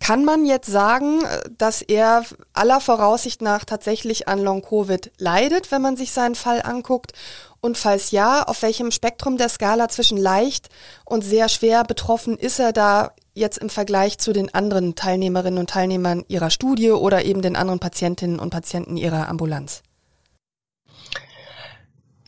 [0.00, 1.20] kann man jetzt sagen,
[1.58, 7.12] dass er aller Voraussicht nach tatsächlich an Long-Covid leidet, wenn man sich seinen Fall anguckt?
[7.60, 10.68] Und falls ja, auf welchem Spektrum der Skala zwischen leicht
[11.04, 15.70] und sehr schwer betroffen ist er da jetzt im Vergleich zu den anderen Teilnehmerinnen und
[15.70, 19.82] Teilnehmern Ihrer Studie oder eben den anderen Patientinnen und Patienten Ihrer Ambulanz?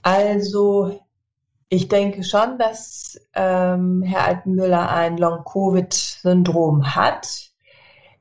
[0.02, 1.00] Also
[1.68, 7.50] ich denke schon, dass ähm, Herr Altenmüller ein Long-Covid-Syndrom hat.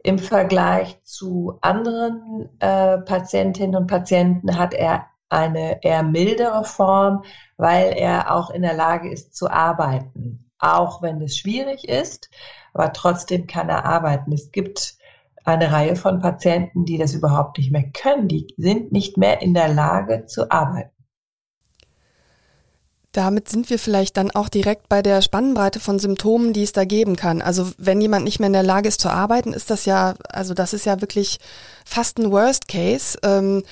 [0.03, 7.23] Im Vergleich zu anderen äh, Patientinnen und Patienten hat er eine eher mildere Form,
[7.58, 10.51] weil er auch in der Lage ist zu arbeiten.
[10.60, 12.29] Auch wenn es schwierig ist,
[12.73, 14.31] aber trotzdem kann er arbeiten.
[14.31, 14.95] Es gibt
[15.43, 18.27] eine Reihe von Patienten, die das überhaupt nicht mehr können.
[18.27, 20.94] Die sind nicht mehr in der Lage zu arbeiten.
[23.15, 26.84] Damit sind wir vielleicht dann auch direkt bei der Spannbreite von Symptomen, die es da
[26.84, 27.41] geben kann.
[27.41, 30.54] Also wenn jemand nicht mehr in der Lage ist zu arbeiten, ist das ja, also
[30.54, 31.39] das ist ja wirklich
[31.86, 33.17] fast ein Worst Case.
[33.23, 33.63] Ähm,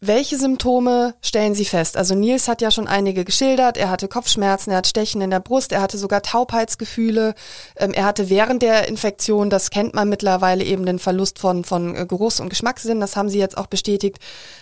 [0.00, 1.96] welche Symptome stellen Sie fest?
[1.96, 3.76] Also Nils hat ja schon einige geschildert.
[3.76, 7.34] Er hatte Kopfschmerzen, er hat Stechen in der Brust, er hatte sogar Taubheitsgefühle.
[7.76, 11.96] Ähm, er hatte während der Infektion, das kennt man mittlerweile eben, den Verlust von, von
[11.96, 13.00] äh, Geruchs- und Geschmackssinn.
[13.00, 14.18] Das haben Sie jetzt auch bestätigt.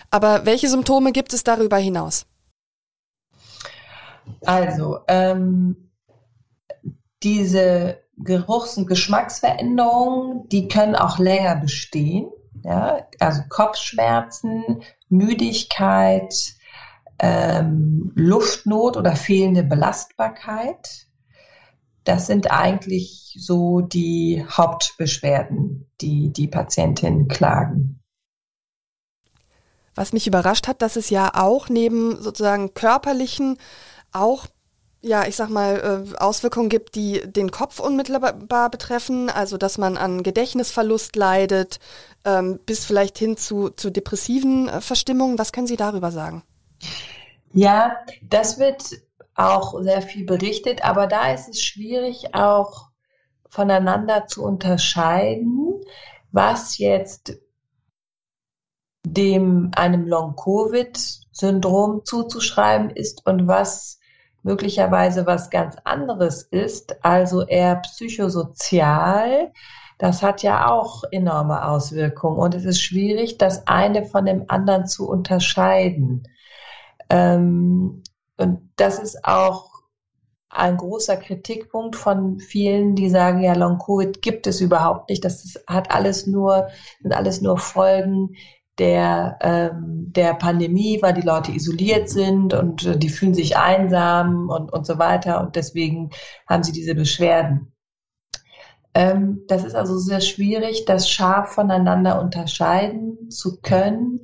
[0.09, 2.25] Aber welche Symptome gibt es darüber hinaus?
[4.45, 5.91] Also, ähm,
[7.23, 12.29] diese Geruchs- und Geschmacksveränderungen, die können auch länger bestehen.
[12.63, 13.07] Ja?
[13.19, 16.33] Also Kopfschmerzen, Müdigkeit,
[17.19, 21.07] ähm, Luftnot oder fehlende Belastbarkeit.
[22.03, 27.99] Das sind eigentlich so die Hauptbeschwerden, die die Patientinnen klagen.
[29.95, 33.57] Was mich überrascht hat, dass es ja auch neben sozusagen körperlichen
[34.15, 34.47] auch
[35.05, 39.97] ja, ich sag mal, äh, Auswirkungen gibt, die den Kopf unmittelbar betreffen, also dass man
[39.97, 41.79] an Gedächtnisverlust leidet,
[42.25, 45.37] ähm, bis vielleicht hin zu, zu depressiven äh, Verstimmungen.
[45.37, 46.41] Was können Sie darüber sagen?
[47.53, 48.83] Ja, das wird
[49.35, 52.87] auch sehr viel berichtet, aber da ist es schwierig auch
[53.47, 55.83] voneinander zu unterscheiden,
[56.31, 57.37] was jetzt
[59.05, 63.99] dem einem Long-Covid-Syndrom zuzuschreiben ist und was
[64.45, 69.51] möglicherweise was ganz anderes ist, also eher psychosozial.
[69.97, 74.85] Das hat ja auch enorme Auswirkungen und es ist schwierig, das eine von dem anderen
[74.85, 76.27] zu unterscheiden.
[77.09, 78.03] Ähm,
[78.37, 79.71] und das ist auch
[80.49, 85.25] ein großer Kritikpunkt von vielen, die sagen, ja, Long Covid gibt es überhaupt nicht.
[85.25, 86.67] Das hat alles nur,
[87.01, 88.35] sind alles nur Folgen
[88.77, 94.49] der, ähm, der Pandemie, weil die Leute isoliert sind und äh, die fühlen sich einsam
[94.49, 96.09] und, und so weiter und deswegen
[96.47, 97.71] haben sie diese Beschwerden.
[98.93, 104.21] Ähm, das ist also sehr schwierig, das scharf voneinander unterscheiden zu können.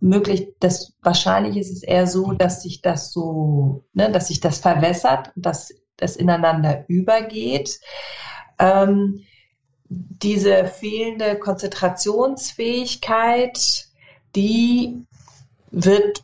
[0.00, 4.58] Möglich, das, wahrscheinlich ist es eher so, dass sich das so, ne, dass sich das
[4.58, 7.78] verwässert, dass das ineinander übergeht.
[8.58, 9.20] Ähm,
[9.90, 13.86] diese fehlende Konzentrationsfähigkeit,
[14.36, 15.04] die
[15.72, 16.22] wird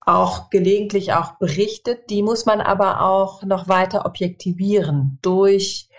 [0.00, 5.90] auch gelegentlich auch berichtet, die muss man aber auch noch weiter objektivieren durch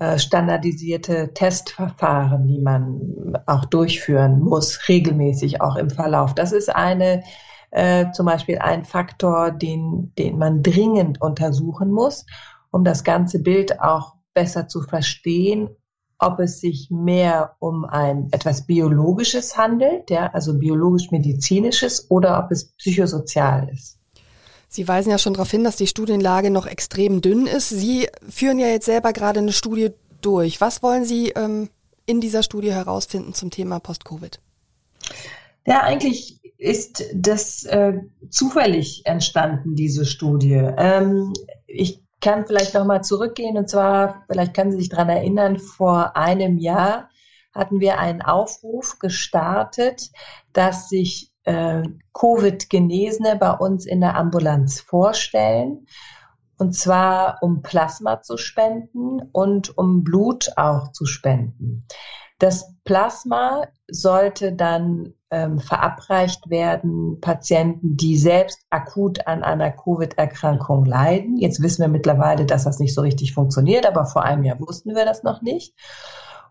[0.00, 6.34] äh, standardisierte Testverfahren, die man auch durchführen muss, regelmäßig auch im Verlauf.
[6.34, 7.22] Das ist eine
[7.70, 12.26] äh, zum Beispiel ein Faktor, den, den man dringend untersuchen muss,
[12.72, 15.70] um das ganze Bild auch besser zu verstehen
[16.22, 22.72] ob es sich mehr um ein etwas Biologisches handelt, ja, also biologisch-medizinisches, oder ob es
[22.76, 23.98] psychosozial ist.
[24.68, 27.68] Sie weisen ja schon darauf hin, dass die Studienlage noch extrem dünn ist.
[27.68, 29.90] Sie führen ja jetzt selber gerade eine Studie
[30.22, 30.60] durch.
[30.62, 31.68] Was wollen Sie ähm,
[32.06, 34.40] in dieser Studie herausfinden zum Thema Post-Covid?
[35.66, 37.94] Ja, eigentlich ist das äh,
[38.30, 40.54] zufällig entstanden, diese Studie.
[40.76, 41.32] Ähm,
[41.66, 46.56] ich kann vielleicht nochmal zurückgehen und zwar, vielleicht können Sie sich daran erinnern, vor einem
[46.56, 47.10] Jahr
[47.54, 50.10] hatten wir einen Aufruf gestartet,
[50.54, 51.82] dass sich äh,
[52.14, 55.86] Covid-Genesene bei uns in der Ambulanz vorstellen.
[56.56, 61.84] Und zwar um Plasma zu spenden und um Blut auch zu spenden.
[62.38, 71.38] Das Plasma sollte dann ähm, verabreicht werden Patienten, die selbst akut an einer Covid-Erkrankung leiden.
[71.38, 74.94] Jetzt wissen wir mittlerweile, dass das nicht so richtig funktioniert, aber vor einem Jahr wussten
[74.94, 75.74] wir das noch nicht.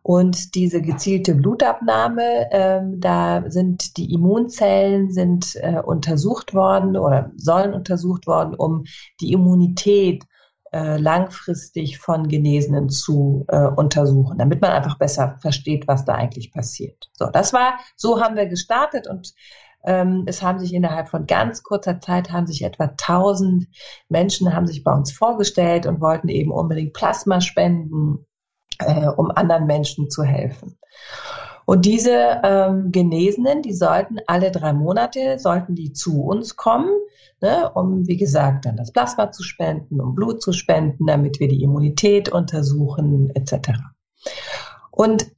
[0.04, 7.74] Und diese gezielte Blutabnahme, ähm, da sind die Immunzellen sind äh, untersucht worden oder sollen
[7.74, 8.86] untersucht worden, um
[9.20, 10.24] die Immunität
[10.72, 16.52] äh, langfristig von Genesenen zu äh, untersuchen, damit man einfach besser versteht, was da eigentlich
[16.52, 17.10] passiert.
[17.14, 19.34] So, das war, so haben wir gestartet und
[19.84, 23.68] ähm, es haben sich innerhalb von ganz kurzer Zeit haben sich etwa 1000
[24.10, 28.26] Menschen haben sich bei uns vorgestellt und wollten eben unbedingt Plasma spenden,
[28.80, 30.78] äh, um anderen Menschen zu helfen.
[31.66, 36.90] Und diese ähm, Genesenen, die sollten alle drei Monate, sollten die zu uns kommen,
[37.41, 41.47] ne, um, wie gesagt, dann das Plasma zu spenden, um Blut zu spenden, damit wir
[41.47, 43.71] die Immunität untersuchen, etc.
[44.91, 45.32] Und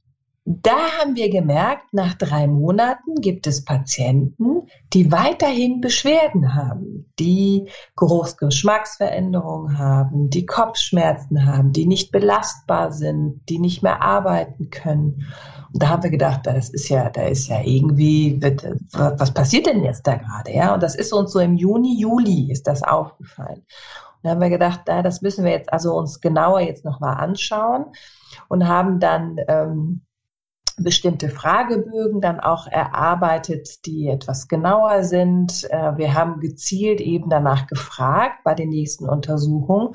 [0.46, 7.70] da haben wir gemerkt, nach drei Monaten gibt es Patienten, die weiterhin Beschwerden haben, die
[7.96, 15.26] Geruchsgeschmacksveränderungen haben, die Kopfschmerzen haben, die nicht belastbar sind, die nicht mehr arbeiten können.
[15.72, 18.38] Und da haben wir gedacht, das ist ja, da ist ja irgendwie,
[18.92, 20.52] was passiert denn jetzt da gerade?
[20.52, 23.64] Ja, und das ist uns so im Juni, Juli ist das aufgefallen.
[24.22, 27.86] Da haben wir gedacht, da, das müssen wir jetzt also uns genauer jetzt nochmal anschauen
[28.48, 30.02] und haben dann ähm,
[30.76, 35.64] bestimmte Fragebögen dann auch erarbeitet, die etwas genauer sind.
[35.70, 39.94] Äh, wir haben gezielt eben danach gefragt bei den nächsten Untersuchungen.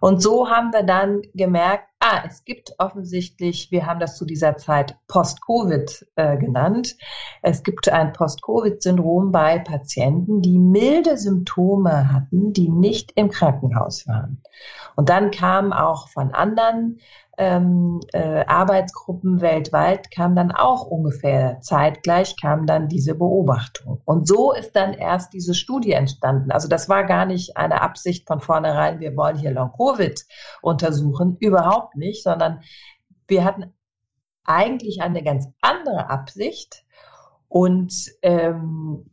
[0.00, 4.56] Und so haben wir dann gemerkt, ah, es gibt offensichtlich, wir haben das zu dieser
[4.56, 6.96] Zeit Post-Covid äh, genannt,
[7.42, 14.42] es gibt ein Post-Covid-Syndrom bei Patienten, die milde Symptome hatten, die nicht im Krankenhaus waren.
[14.96, 17.00] Und dann kam auch von anderen
[17.40, 24.02] ähm, äh, Arbeitsgruppen weltweit kam dann auch ungefähr zeitgleich kam dann diese Beobachtung.
[24.04, 26.50] Und so ist dann erst diese Studie entstanden.
[26.50, 30.22] Also das war gar nicht eine Absicht von vornherein, wir wollen hier Long-Covid
[30.60, 32.60] untersuchen, überhaupt nicht, sondern
[33.26, 33.72] wir hatten
[34.44, 36.84] eigentlich eine ganz andere Absicht.
[37.48, 39.10] Und ähm,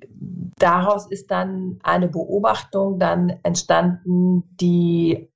[0.60, 5.32] daraus ist dann eine Beobachtung dann entstanden, die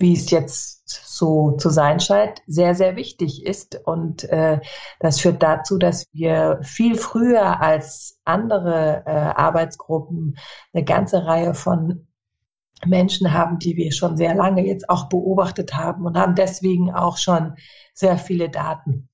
[0.00, 3.78] wie es jetzt so zu sein scheint, sehr, sehr wichtig ist.
[3.84, 4.60] Und äh,
[4.98, 10.38] das führt dazu, dass wir viel früher als andere äh, Arbeitsgruppen
[10.72, 12.06] eine ganze Reihe von
[12.86, 17.18] Menschen haben, die wir schon sehr lange jetzt auch beobachtet haben und haben deswegen auch
[17.18, 17.54] schon
[17.92, 19.08] sehr viele Daten.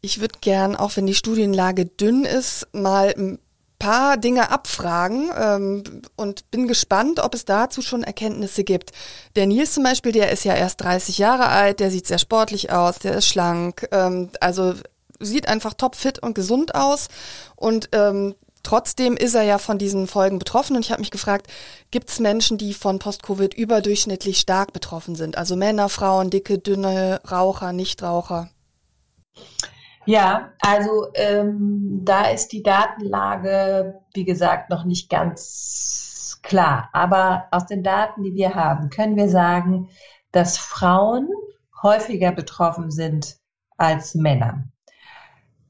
[0.00, 3.38] Ich würde gern, auch wenn die Studienlage dünn ist, mal ein
[3.78, 8.92] paar Dinge abfragen ähm, und bin gespannt, ob es dazu schon Erkenntnisse gibt.
[9.36, 12.72] Der Nils zum Beispiel, der ist ja erst 30 Jahre alt, der sieht sehr sportlich
[12.72, 14.74] aus, der ist schlank, ähm, also
[15.20, 17.08] sieht einfach topfit und gesund aus
[17.56, 18.34] und ähm,
[18.64, 21.48] Trotzdem ist er ja von diesen Folgen betroffen und ich habe mich gefragt,
[21.90, 25.36] gibt es Menschen, die von Post-Covid überdurchschnittlich stark betroffen sind?
[25.36, 28.48] Also Männer, Frauen, dicke, dünne, Raucher, Nichtraucher?
[30.06, 36.90] Ja, also ähm, da ist die Datenlage, wie gesagt, noch nicht ganz klar.
[36.92, 39.88] Aber aus den Daten, die wir haben, können wir sagen,
[40.32, 41.28] dass Frauen
[41.82, 43.38] häufiger betroffen sind
[43.76, 44.64] als Männer.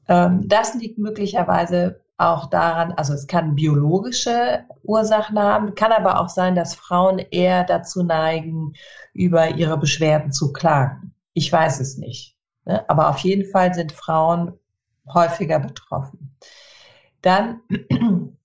[0.07, 6.29] Ähm, das liegt möglicherweise auch daran, also es kann biologische Ursachen haben, kann aber auch
[6.29, 8.73] sein, dass Frauen eher dazu neigen,
[9.13, 11.13] über ihre Beschwerden zu klagen.
[11.33, 12.34] Ich weiß es nicht.
[12.65, 12.87] Ne?
[12.89, 14.53] Aber auf jeden Fall sind Frauen
[15.13, 16.35] häufiger betroffen.
[17.21, 17.61] Dann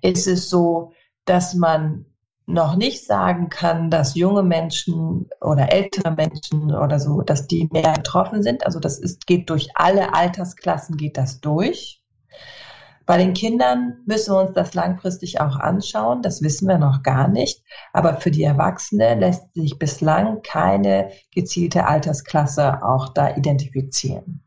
[0.00, 0.92] ist es so,
[1.24, 2.06] dass man
[2.46, 7.94] noch nicht sagen kann, dass junge Menschen oder ältere Menschen oder so, dass die mehr
[7.94, 8.66] betroffen sind.
[8.66, 12.02] Also das ist, geht durch alle Altersklassen geht das durch.
[13.06, 16.22] Bei den Kindern müssen wir uns das langfristig auch anschauen.
[16.22, 17.62] Das wissen wir noch gar nicht.
[17.92, 24.42] Aber für die Erwachsene lässt sich bislang keine gezielte Altersklasse auch da identifizieren.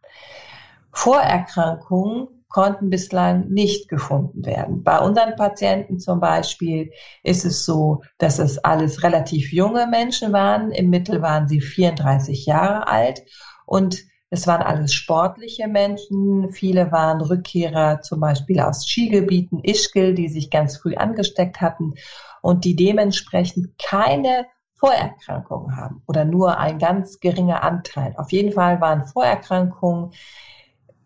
[0.92, 4.84] Vorerkrankungen konnten bislang nicht gefunden werden.
[4.84, 6.92] Bei unseren Patienten zum Beispiel
[7.24, 10.72] ist es so, dass es alles relativ junge Menschen waren.
[10.72, 13.22] Im Mittel waren sie 34 Jahre alt
[13.66, 13.98] und
[14.30, 16.52] es waren alles sportliche Menschen.
[16.52, 21.94] Viele waren Rückkehrer zum Beispiel aus Skigebieten, Ischgl, die sich ganz früh angesteckt hatten
[22.42, 28.14] und die dementsprechend keine Vorerkrankungen haben oder nur ein ganz geringer Anteil.
[28.18, 30.12] Auf jeden Fall waren Vorerkrankungen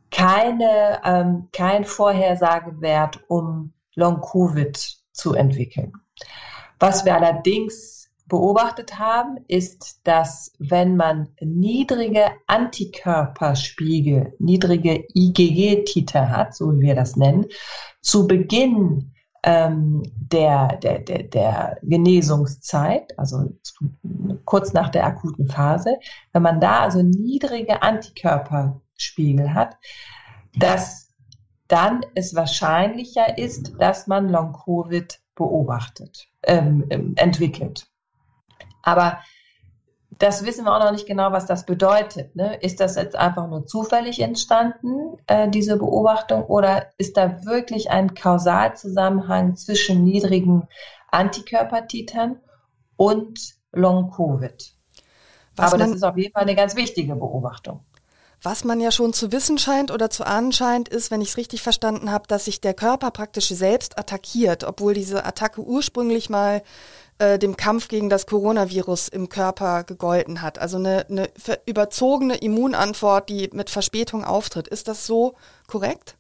[0.10, 4.78] keine, ähm, kein Vorhersagewert, um Long-Covid
[5.14, 5.94] zu entwickeln.
[6.80, 8.01] Was wir allerdings
[8.32, 17.18] beobachtet haben, ist, dass wenn man niedrige Antikörperspiegel, niedrige IgG-Titer hat, so wie wir das
[17.18, 17.48] nennen,
[18.00, 19.14] zu Beginn
[19.44, 23.52] ähm, der, der, der, der Genesungszeit, also
[24.46, 25.98] kurz nach der akuten Phase,
[26.32, 29.76] wenn man da also niedrige Antikörperspiegel hat,
[30.56, 31.10] dass
[31.68, 37.91] dann es wahrscheinlicher ist, dass man Long-Covid beobachtet, ähm, ähm entwickelt.
[38.84, 39.20] Aber
[40.22, 42.36] das wissen wir auch noch nicht genau, was das bedeutet.
[42.36, 42.56] Ne?
[42.62, 48.14] Ist das jetzt einfach nur zufällig entstanden, äh, diese Beobachtung, oder ist da wirklich ein
[48.14, 50.68] Kausalzusammenhang zwischen niedrigen
[51.12, 52.40] Antikörpertitern
[52.98, 54.74] und Long-Covid?
[55.58, 57.84] Aber das ist auf jeden Fall eine ganz wichtige Beobachtung.
[58.44, 61.38] Was man ja schon zu wissen scheint oder zu ahnen scheint, ist, wenn ich es
[61.38, 66.64] richtig verstanden habe, dass sich der Körper praktisch selbst attackiert, obwohl diese Attacke ursprünglich mal
[67.22, 70.58] äh, dem Kampf gegen das Coronavirus im Körper gegolten hat.
[70.58, 71.30] Also eine, eine
[71.68, 74.68] überzogene Immunantwort, die mit Verspätung auftritt.
[74.68, 75.36] Ist das so
[75.68, 76.18] korrekt?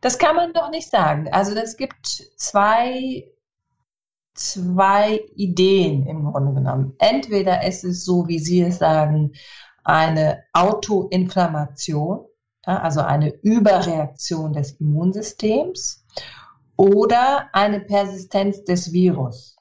[0.00, 1.28] Das kann man doch nicht sagen.
[1.30, 3.24] Also es gibt zwei,
[4.34, 6.94] zwei Ideen im Grunde genommen.
[6.98, 9.32] Entweder ist es so, wie Sie es sagen,
[9.84, 12.26] eine Autoinflammation,
[12.62, 16.04] also eine Überreaktion des Immunsystems
[16.76, 19.53] oder eine Persistenz des Virus.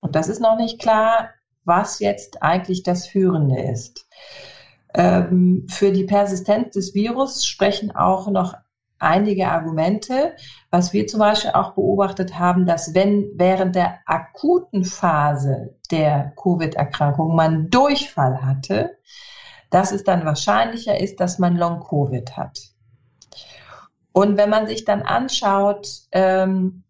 [0.00, 1.30] Und das ist noch nicht klar,
[1.64, 4.06] was jetzt eigentlich das Führende ist.
[4.94, 8.54] Ähm, für die Persistenz des Virus sprechen auch noch
[8.98, 10.34] einige Argumente,
[10.70, 17.34] was wir zum Beispiel auch beobachtet haben, dass wenn während der akuten Phase der Covid-Erkrankung
[17.34, 18.98] man Durchfall hatte,
[19.70, 22.58] dass es dann wahrscheinlicher ist, dass man Long-Covid hat.
[24.12, 26.82] Und wenn man sich dann anschaut, ähm,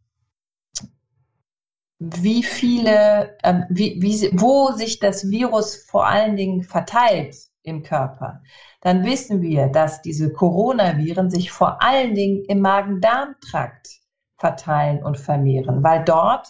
[2.00, 8.40] wie viele, ähm, wie, wie, wo sich das Virus vor allen Dingen verteilt im Körper,
[8.80, 14.00] dann wissen wir, dass diese Coronaviren sich vor allen Dingen im Magen-Darm-Trakt
[14.38, 16.48] verteilen und vermehren, weil dort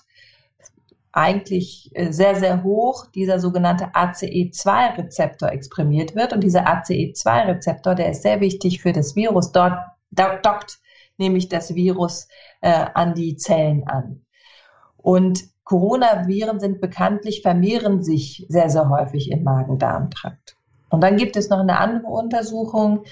[1.11, 6.33] eigentlich äh, sehr, sehr hoch dieser sogenannte ACE2-Rezeptor exprimiert wird.
[6.33, 9.51] Und dieser ACE2-Rezeptor, der ist sehr wichtig für das Virus.
[9.51, 9.77] Dort
[10.13, 10.79] dockt
[11.19, 12.29] nämlich das Virus
[12.61, 14.25] äh, an die Zellen an.
[15.03, 20.57] Und Coronaviren sind bekanntlich, vermehren sich sehr, sehr häufig im Magen-Darm-Trakt.
[20.89, 23.05] Und dann gibt es noch eine andere Untersuchung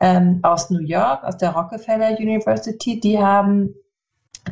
[0.00, 3.00] ähm, aus New York, aus der Rockefeller University.
[3.00, 3.74] Die haben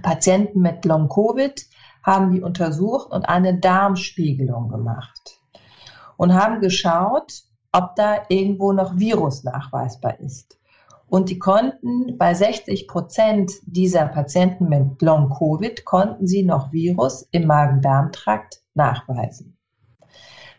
[0.02, 1.66] Patienten mit Long-Covid,
[2.02, 5.38] haben die untersucht und eine Darmspiegelung gemacht.
[6.16, 10.59] Und haben geschaut, ob da irgendwo noch Virus nachweisbar ist.
[11.10, 17.48] Und die konnten bei 60 Prozent dieser Patienten mit Long-Covid konnten sie noch Virus im
[17.48, 19.58] Magen-Darm-Trakt nachweisen.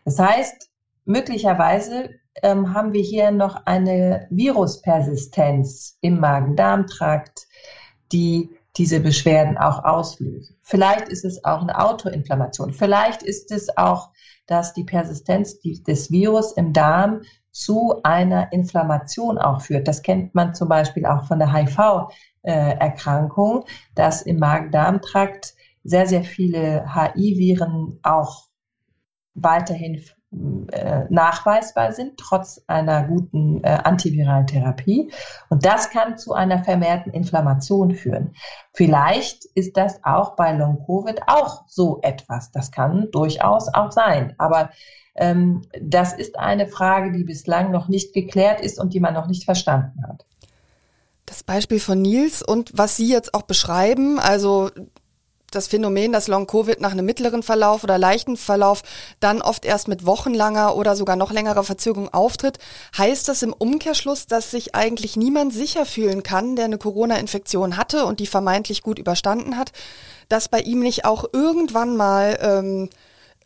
[0.03, 0.69] Das heißt,
[1.05, 2.09] möglicherweise
[2.43, 7.47] ähm, haben wir hier noch eine Viruspersistenz im Magen-Darm-Trakt,
[8.11, 10.57] die diese Beschwerden auch auslösen.
[10.63, 12.73] Vielleicht ist es auch eine Autoinflammation.
[12.73, 14.11] Vielleicht ist es auch,
[14.47, 17.21] dass die Persistenz des Virus im Darm
[17.51, 19.87] zu einer Inflammation auch führt.
[19.87, 26.85] Das kennt man zum Beispiel auch von der HIV-Erkrankung, dass im Magen-Darm-Trakt sehr, sehr viele
[26.93, 28.45] HIV-Viren auch
[29.33, 30.01] weiterhin
[30.71, 35.11] äh, nachweisbar sind, trotz einer guten äh, antiviralen Therapie.
[35.49, 38.33] Und das kann zu einer vermehrten Inflammation führen.
[38.71, 42.49] Vielleicht ist das auch bei Long-Covid auch so etwas.
[42.51, 44.33] Das kann durchaus auch sein.
[44.37, 44.69] Aber
[45.15, 49.27] ähm, das ist eine Frage, die bislang noch nicht geklärt ist und die man noch
[49.27, 50.25] nicht verstanden hat.
[51.25, 54.69] Das Beispiel von Nils und was Sie jetzt auch beschreiben, also
[55.51, 58.81] das Phänomen, dass Long-Covid nach einem mittleren Verlauf oder leichten Verlauf
[59.19, 62.57] dann oft erst mit wochenlanger oder sogar noch längerer Verzögerung auftritt,
[62.97, 68.05] heißt das im Umkehrschluss, dass sich eigentlich niemand sicher fühlen kann, der eine Corona-Infektion hatte
[68.05, 69.71] und die vermeintlich gut überstanden hat,
[70.29, 72.89] dass bei ihm nicht auch irgendwann mal ähm,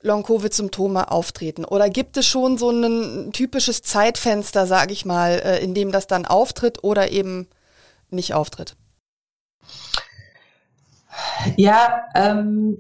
[0.06, 1.66] Long-Covid-Symptome auftreten?
[1.66, 6.08] Oder gibt es schon so ein typisches Zeitfenster, sage ich mal, äh, in dem das
[6.08, 7.48] dann auftritt oder eben
[8.10, 8.76] nicht auftritt?
[11.58, 12.78] Ja, ähm,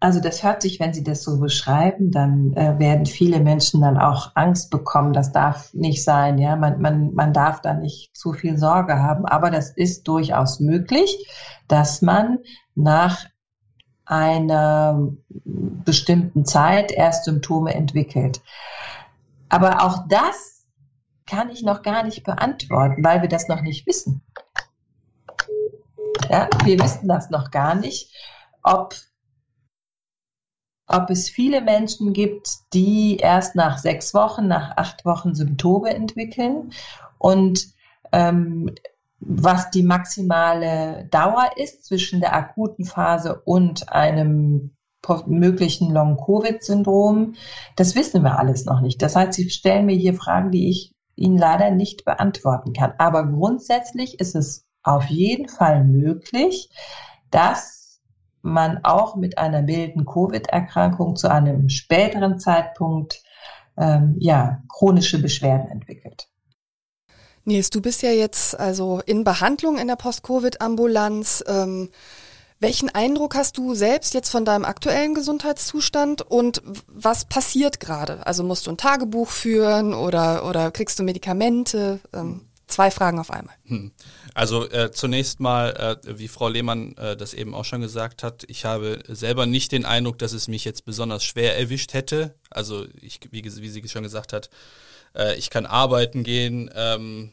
[0.00, 3.98] also das hört sich, wenn Sie das so beschreiben, dann äh, werden viele Menschen dann
[3.98, 5.12] auch Angst bekommen.
[5.12, 6.56] Das darf nicht sein, ja.
[6.56, 9.26] Man, man, man darf da nicht zu viel Sorge haben.
[9.26, 11.28] Aber das ist durchaus möglich,
[11.68, 12.38] dass man
[12.74, 13.26] nach
[14.06, 15.12] einer
[15.84, 18.40] bestimmten Zeit erst Symptome entwickelt.
[19.50, 20.64] Aber auch das
[21.26, 24.22] kann ich noch gar nicht beantworten, weil wir das noch nicht wissen.
[26.30, 28.14] Ja, wir wissen das noch gar nicht,
[28.62, 28.94] ob,
[30.86, 36.72] ob es viele Menschen gibt, die erst nach sechs Wochen, nach acht Wochen Symptome entwickeln
[37.18, 37.66] und
[38.12, 38.72] ähm,
[39.18, 44.76] was die maximale Dauer ist zwischen der akuten Phase und einem
[45.26, 47.34] möglichen Long-Covid-Syndrom,
[47.74, 49.02] das wissen wir alles noch nicht.
[49.02, 52.94] Das heißt, Sie stellen mir hier Fragen, die ich Ihnen leider nicht beantworten kann.
[52.98, 56.70] Aber grundsätzlich ist es auf jeden Fall möglich,
[57.30, 58.00] dass
[58.42, 63.22] man auch mit einer milden Covid-Erkrankung zu einem späteren Zeitpunkt
[63.76, 66.28] ähm, ja, chronische Beschwerden entwickelt.
[67.44, 71.44] Nils, du bist ja jetzt also in Behandlung in der Post-Covid-Ambulanz.
[71.46, 71.90] Ähm,
[72.58, 78.26] welchen Eindruck hast du selbst jetzt von deinem aktuellen Gesundheitszustand und was passiert gerade?
[78.26, 82.00] Also musst du ein Tagebuch führen oder, oder kriegst du Medikamente?
[82.12, 83.54] Ähm, zwei Fragen auf einmal.
[83.66, 83.92] Hm.
[84.34, 88.44] Also äh, zunächst mal, äh, wie Frau Lehmann äh, das eben auch schon gesagt hat,
[88.48, 92.34] ich habe selber nicht den Eindruck, dass es mich jetzt besonders schwer erwischt hätte.
[92.50, 94.50] Also ich, wie, wie sie schon gesagt hat,
[95.14, 97.32] äh, ich kann arbeiten gehen ähm,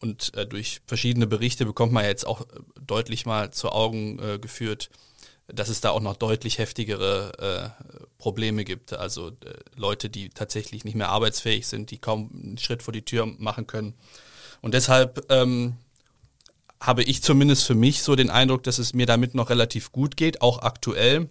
[0.00, 2.46] und äh, durch verschiedene Berichte bekommt man jetzt auch
[2.80, 4.90] deutlich mal zu Augen äh, geführt,
[5.46, 8.92] dass es da auch noch deutlich heftigere äh, Probleme gibt.
[8.92, 9.32] Also äh,
[9.76, 13.66] Leute, die tatsächlich nicht mehr arbeitsfähig sind, die kaum einen Schritt vor die Tür machen
[13.66, 13.94] können.
[14.60, 15.74] Und deshalb ähm,
[16.80, 20.16] habe ich zumindest für mich so den Eindruck, dass es mir damit noch relativ gut
[20.16, 21.28] geht, auch aktuell.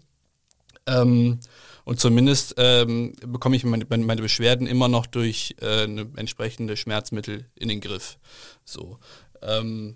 [0.86, 1.40] Ähm,
[1.86, 7.46] und zumindest ähm, bekomme ich meine, meine, Beschwerden immer noch durch äh, eine entsprechende Schmerzmittel
[7.56, 8.20] in den Griff.
[8.64, 9.00] So.
[9.42, 9.96] Ähm,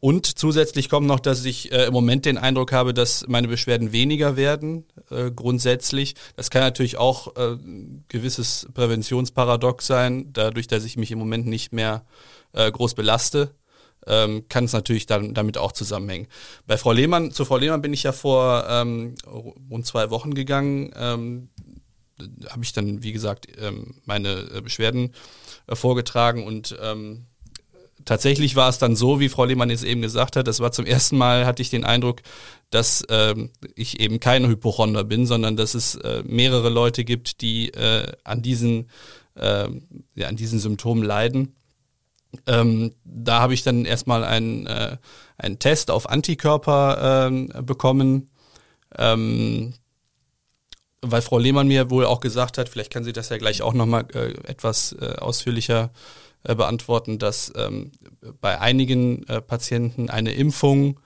[0.00, 3.92] und zusätzlich kommt noch, dass ich äh, im Moment den Eindruck habe, dass meine Beschwerden
[3.92, 6.14] weniger werden, äh, grundsätzlich.
[6.36, 11.46] Das kann natürlich auch äh, ein gewisses Präventionsparadox sein, dadurch, dass ich mich im Moment
[11.46, 12.04] nicht mehr
[12.52, 13.50] äh, groß belaste
[14.06, 16.28] ähm, kann es natürlich dann damit auch zusammenhängen.
[16.66, 19.14] Bei Frau Lehmann, zu Frau Lehmann bin ich ja vor ähm,
[19.70, 20.92] rund zwei Wochen gegangen.
[20.96, 21.50] Ähm,
[22.48, 25.12] habe ich dann, wie gesagt, ähm, meine äh, Beschwerden
[25.66, 27.26] äh, vorgetragen und ähm,
[28.08, 30.86] tatsächlich war es dann so, wie Frau Lehmann jetzt eben gesagt hat, das war zum
[30.86, 32.22] ersten Mal, hatte ich den Eindruck,
[32.70, 37.68] dass ähm, ich eben kein Hypochonder bin, sondern dass es äh, mehrere Leute gibt, die
[37.68, 38.88] äh, an diesen
[39.34, 39.68] äh,
[40.14, 41.54] ja, an diesen Symptomen leiden.
[42.46, 44.96] Ähm, da habe ich dann erstmal einen, äh,
[45.36, 48.30] einen Test auf Antikörper ähm, bekommen,
[48.98, 49.74] Ähm,
[51.02, 53.74] weil Frau Lehmann mir wohl auch gesagt hat, vielleicht kann sie das ja gleich auch
[53.74, 57.92] nochmal äh, etwas äh, ausführlicher äh, beantworten, dass ähm,
[58.40, 61.00] bei einigen äh, Patienten eine Impfung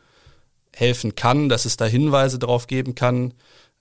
[0.74, 3.34] helfen kann, dass es da Hinweise darauf geben kann,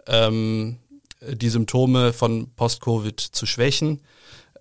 [0.07, 0.77] ähm,
[1.21, 4.01] die Symptome von Post-Covid zu schwächen.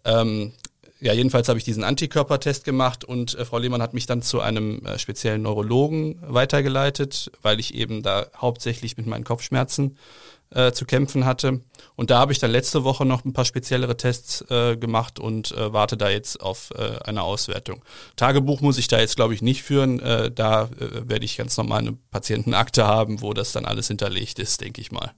[0.05, 0.53] Ähm,
[1.01, 4.41] ja, jedenfalls habe ich diesen Antikörpertest gemacht und äh, Frau Lehmann hat mich dann zu
[4.41, 9.97] einem äh, speziellen Neurologen weitergeleitet, weil ich eben da hauptsächlich mit meinen Kopfschmerzen
[10.55, 11.61] äh, zu kämpfen hatte.
[11.97, 15.53] Und da habe ich dann letzte Woche noch ein paar speziellere Tests äh, gemacht und
[15.53, 17.83] äh, warte da jetzt auf äh, eine Auswertung.
[18.17, 20.01] Tagebuch muss ich da jetzt, glaube ich, nicht führen.
[20.01, 24.39] Äh, da äh, werde ich ganz normal eine Patientenakte haben, wo das dann alles hinterlegt
[24.39, 25.13] ist, denke ich mal.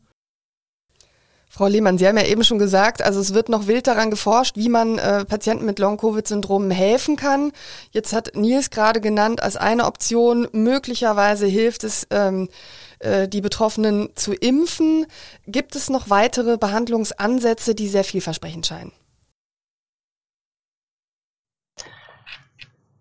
[1.54, 4.56] Frau Lehmann, Sie haben ja eben schon gesagt, also es wird noch wild daran geforscht,
[4.56, 7.52] wie man äh, Patienten mit Long-Covid-Syndromen helfen kann.
[7.90, 12.48] Jetzt hat Nils gerade genannt, als eine Option möglicherweise hilft es, ähm,
[13.02, 15.06] äh, die Betroffenen zu impfen.
[15.46, 18.92] Gibt es noch weitere Behandlungsansätze, die sehr vielversprechend scheinen?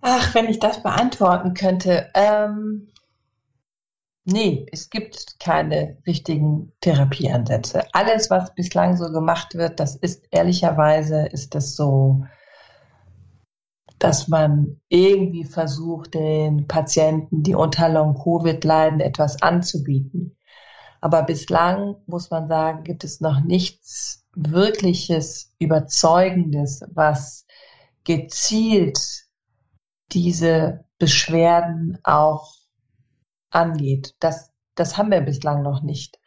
[0.01, 2.09] Ach, wenn ich das beantworten könnte.
[2.15, 2.87] Ähm,
[4.25, 7.83] nee, es gibt keine richtigen Therapieansätze.
[7.93, 12.25] Alles, was bislang so gemacht wird, das ist ehrlicherweise, ist das so
[14.01, 20.35] dass man irgendwie versucht, den Patienten, die unter Long-Covid leiden, etwas anzubieten.
[21.01, 27.45] Aber bislang muss man sagen, gibt es noch nichts wirkliches, überzeugendes, was
[28.03, 28.99] gezielt
[30.11, 32.55] diese Beschwerden auch
[33.51, 34.15] angeht.
[34.19, 36.19] Das, das haben wir bislang noch nicht.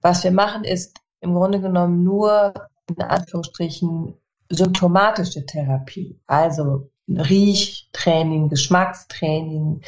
[0.00, 2.54] Was wir machen, ist im Grunde genommen nur
[2.88, 4.14] in Anführungsstrichen
[4.50, 6.20] symptomatische Therapie.
[6.26, 9.82] Also Riechtraining, Geschmackstraining,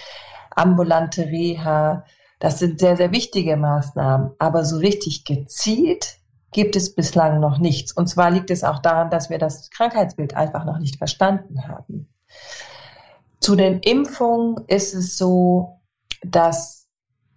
[0.51, 2.05] ambulante Reha.
[2.39, 4.33] Das sind sehr, sehr wichtige Maßnahmen.
[4.39, 6.19] Aber so richtig gezielt
[6.53, 7.93] gibt es bislang noch nichts.
[7.93, 12.09] Und zwar liegt es auch daran, dass wir das Krankheitsbild einfach noch nicht verstanden haben.
[13.41, 15.81] Zu den Impfungen ist es so,
[16.23, 16.89] dass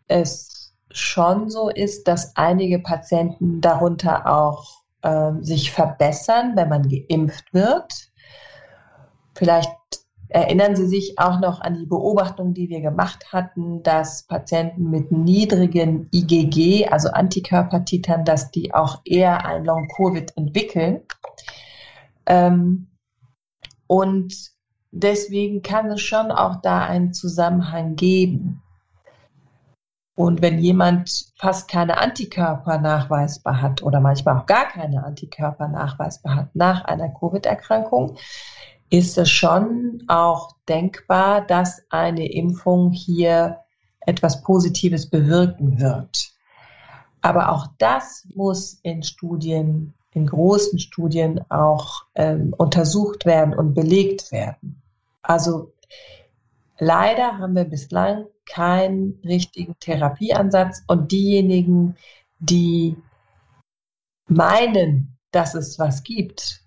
[0.08, 7.54] es schon so ist, dass einige Patienten darunter auch äh, sich verbessern, wenn man geimpft
[7.54, 8.09] wird.
[9.40, 9.72] Vielleicht
[10.28, 15.14] erinnern Sie sich auch noch an die Beobachtung, die wir gemacht hatten, dass Patienten mit
[15.14, 21.04] niedrigen IgG, also Antikörpertitern, dass die auch eher ein Long-Covid entwickeln.
[22.26, 22.90] Ähm,
[23.88, 24.36] und
[24.92, 28.62] deswegen kann es schon auch da einen Zusammenhang geben.
[30.16, 36.36] Und wenn jemand fast keine Antikörper nachweisbar hat oder manchmal auch gar keine Antikörper nachweisbar
[36.36, 38.18] hat nach einer Covid-Erkrankung,
[38.90, 43.60] ist es schon auch denkbar, dass eine Impfung hier
[44.02, 46.32] etwas Positives bewirken wird.
[47.22, 54.32] Aber auch das muss in Studien, in großen Studien auch ähm, untersucht werden und belegt
[54.32, 54.82] werden.
[55.22, 55.74] Also
[56.80, 61.96] leider haben wir bislang keinen richtigen Therapieansatz und diejenigen,
[62.40, 62.98] die
[64.28, 66.64] meinen, dass es was gibt,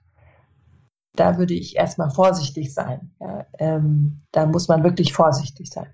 [1.14, 3.14] da würde ich erstmal vorsichtig sein.
[3.20, 5.92] Ja, ähm, da muss man wirklich vorsichtig sein.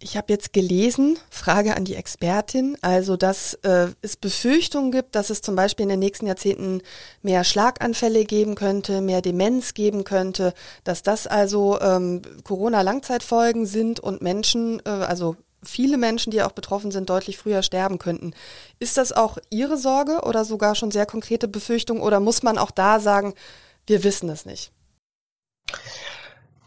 [0.00, 5.30] Ich habe jetzt gelesen, Frage an die Expertin, also dass äh, es Befürchtungen gibt, dass
[5.30, 6.82] es zum Beispiel in den nächsten Jahrzehnten
[7.22, 10.52] mehr Schlaganfälle geben könnte, mehr Demenz geben könnte,
[10.82, 16.90] dass das also ähm, Corona-Langzeitfolgen sind und Menschen, äh, also viele Menschen, die auch betroffen
[16.90, 18.34] sind, deutlich früher sterben könnten.
[18.78, 22.70] Ist das auch Ihre Sorge oder sogar schon sehr konkrete Befürchtung oder muss man auch
[22.70, 23.34] da sagen,
[23.86, 24.72] wir wissen es nicht?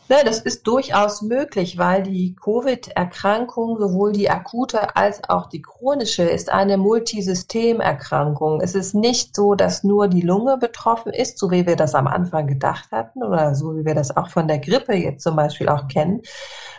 [0.09, 6.23] Ja, das ist durchaus möglich, weil die Covid-Erkrankung, sowohl die akute als auch die chronische,
[6.23, 8.61] ist eine Multisystemerkrankung.
[8.61, 12.07] Es ist nicht so, dass nur die Lunge betroffen ist, so wie wir das am
[12.07, 15.67] Anfang gedacht hatten oder so wie wir das auch von der Grippe jetzt zum Beispiel
[15.67, 16.21] auch kennen,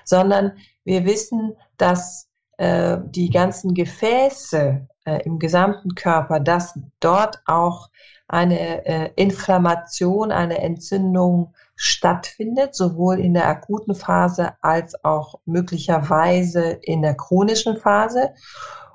[0.08, 7.88] sondern wir wissen, dass äh, die ganzen Gefäße äh, im gesamten Körper, dass dort auch
[8.26, 17.02] eine äh, Inflammation, eine Entzündung stattfindet, sowohl in der akuten Phase als auch möglicherweise in
[17.02, 18.34] der chronischen Phase.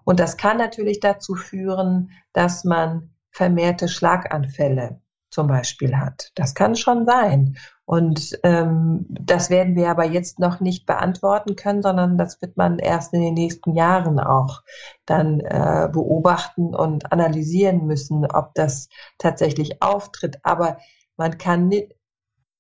[0.04, 5.00] Und das kann natürlich dazu führen, dass man vermehrte Schlaganfälle
[5.30, 6.32] zum Beispiel hat.
[6.36, 7.58] Das kann schon sein.
[7.86, 12.80] Und ähm, das werden wir aber jetzt noch nicht beantworten können, sondern das wird man
[12.80, 14.62] erst in den nächsten Jahren auch
[15.06, 20.38] dann äh, beobachten und analysieren müssen, ob das tatsächlich auftritt.
[20.44, 20.78] Aber
[21.18, 21.94] man kann nicht,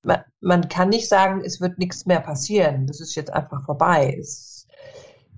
[0.02, 2.86] man, man kann nicht sagen, es wird nichts mehr passieren.
[2.86, 4.18] Das ist jetzt einfach vorbei.
[4.20, 4.64] Es,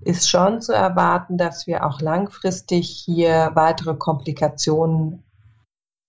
[0.02, 5.24] ist schon zu erwarten, dass wir auch langfristig hier weitere Komplikationen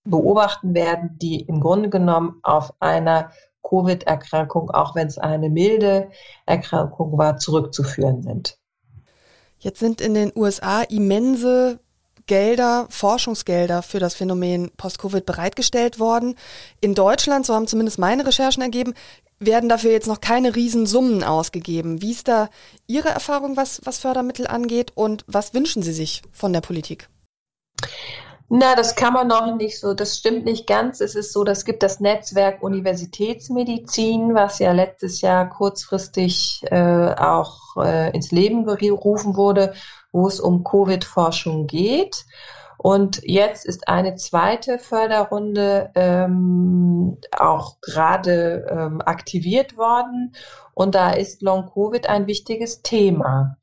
[0.04, 3.32] beobachten werden, die im Grunde genommen auf einer
[3.68, 6.09] Covid-Erkrankung, auch wenn es eine milde
[6.45, 8.57] Erkrankung war, zurückzuführen sind.
[9.59, 11.80] Jetzt sind in den USA immense
[12.28, 16.36] Gelder, Forschungsgelder für das Phänomen Post-Covid bereitgestellt worden.
[16.82, 18.93] In Deutschland, so haben zumindest meine Recherchen ergeben,
[19.39, 22.01] werden dafür jetzt noch keine Riesensummen ausgegeben.
[22.01, 22.49] Wie ist da
[22.86, 27.09] Ihre Erfahrung, was, was Fördermittel angeht und was wünschen Sie sich von der Politik?
[28.50, 29.93] Na, das kann man noch nicht so.
[29.93, 31.02] Das stimmt nicht ganz.
[31.02, 37.76] Es ist so, es gibt das Netzwerk Universitätsmedizin, was ja letztes Jahr kurzfristig äh, auch
[37.76, 39.74] äh, ins Leben gerufen wurde,
[40.14, 42.26] wo es um Covid-Forschung geht.
[42.78, 50.34] Und jetzt ist eine zweite Förderrunde ähm, auch gerade ähm, aktiviert worden.
[50.74, 53.58] Und da ist Long-Covid ein wichtiges Thema.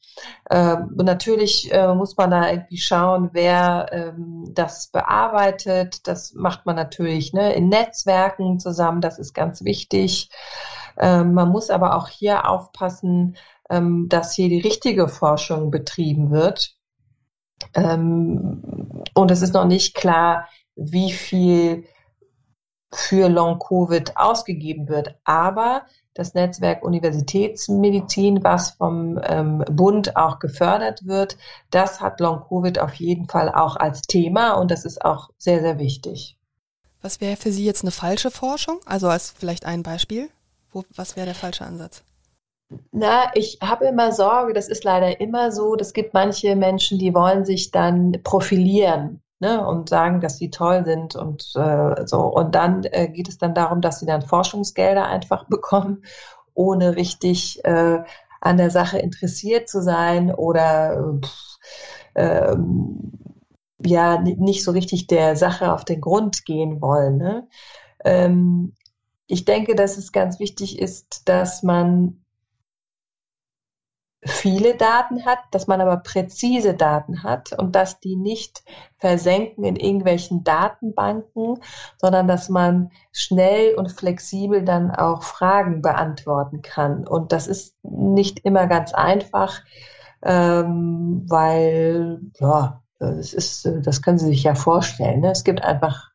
[0.51, 6.07] Ähm, natürlich äh, muss man da irgendwie schauen, wer ähm, das bearbeitet.
[6.07, 9.01] Das macht man natürlich ne, in Netzwerken zusammen.
[9.01, 10.29] Das ist ganz wichtig.
[10.99, 13.37] Ähm, man muss aber auch hier aufpassen,
[13.71, 16.77] ähm, dass hier die richtige Forschung betrieben wird
[17.76, 21.84] und es ist noch nicht klar, wie viel
[22.92, 25.16] für Long-Covid ausgegeben wird.
[25.24, 31.36] Aber das Netzwerk Universitätsmedizin, was vom ähm, Bund auch gefördert wird,
[31.70, 35.78] das hat Long-Covid auf jeden Fall auch als Thema und das ist auch sehr, sehr
[35.78, 36.38] wichtig.
[37.02, 38.78] Was wäre für Sie jetzt eine falsche Forschung?
[38.86, 40.30] Also als vielleicht ein Beispiel?
[40.70, 42.02] Wo, was wäre der falsche Ansatz?
[42.93, 45.77] Na, ich habe immer Sorge, das ist leider immer so.
[45.77, 50.85] Es gibt manche Menschen, die wollen sich dann profilieren ne, und sagen, dass sie toll
[50.85, 52.21] sind und äh, so.
[52.23, 56.05] Und dann äh, geht es dann darum, dass sie dann Forschungsgelder einfach bekommen,
[56.55, 58.03] ohne richtig äh,
[58.41, 61.59] an der Sache interessiert zu sein oder pff,
[62.15, 63.12] ähm,
[63.85, 67.17] ja nicht so richtig der Sache auf den Grund gehen wollen.
[67.19, 67.49] Ne?
[68.05, 68.75] Ähm,
[69.27, 72.24] ich denke, dass es ganz wichtig ist, dass man
[74.25, 78.64] viele Daten hat, dass man aber präzise Daten hat und dass die nicht
[78.99, 81.59] versenken in irgendwelchen Datenbanken,
[81.99, 87.07] sondern dass man schnell und flexibel dann auch Fragen beantworten kann.
[87.07, 89.61] Und das ist nicht immer ganz einfach,
[90.22, 95.20] ähm, weil, ja, das ist, das können Sie sich ja vorstellen.
[95.20, 95.31] Ne?
[95.31, 96.11] Es gibt einfach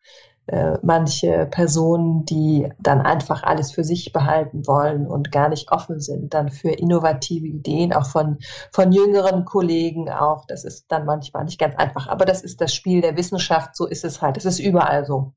[0.52, 6.00] äh, manche Personen, die dann einfach alles für sich behalten wollen und gar nicht offen
[6.00, 8.40] sind dann für innovative Ideen, auch von,
[8.72, 10.46] von jüngeren Kollegen auch.
[10.48, 12.08] Das ist dann manchmal nicht ganz einfach.
[12.08, 14.38] Aber das ist das Spiel der Wissenschaft, so ist es halt.
[14.38, 15.34] Es ist überall so.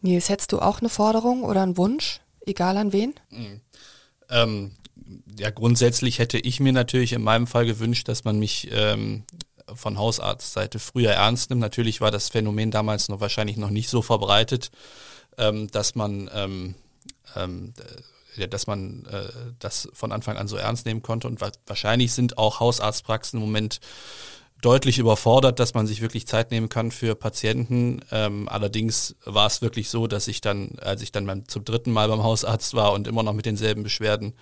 [0.00, 3.14] Nils, hättest du auch eine Forderung oder einen Wunsch, egal an wen?
[3.30, 3.60] Mhm.
[4.30, 4.70] Ähm,
[5.36, 9.24] ja, grundsätzlich hätte ich mir natürlich in meinem Fall gewünscht, dass man mich ähm,
[9.72, 11.60] von Hausarztseite früher ernst nimmt.
[11.60, 14.70] Natürlich war das Phänomen damals noch wahrscheinlich noch nicht so verbreitet,
[15.38, 16.74] ähm, dass man ähm,
[17.36, 17.74] ähm,
[18.36, 21.28] ja, dass man äh, das von Anfang an so ernst nehmen konnte.
[21.28, 23.80] Und wa wahrscheinlich sind auch Hausarztpraxen im Moment
[24.64, 28.00] deutlich überfordert, dass man sich wirklich Zeit nehmen kann für Patienten.
[28.10, 31.92] Ähm, allerdings war es wirklich so, dass ich dann, als ich dann beim, zum dritten
[31.92, 34.34] Mal beim Hausarzt war und immer noch mit denselben Beschwerden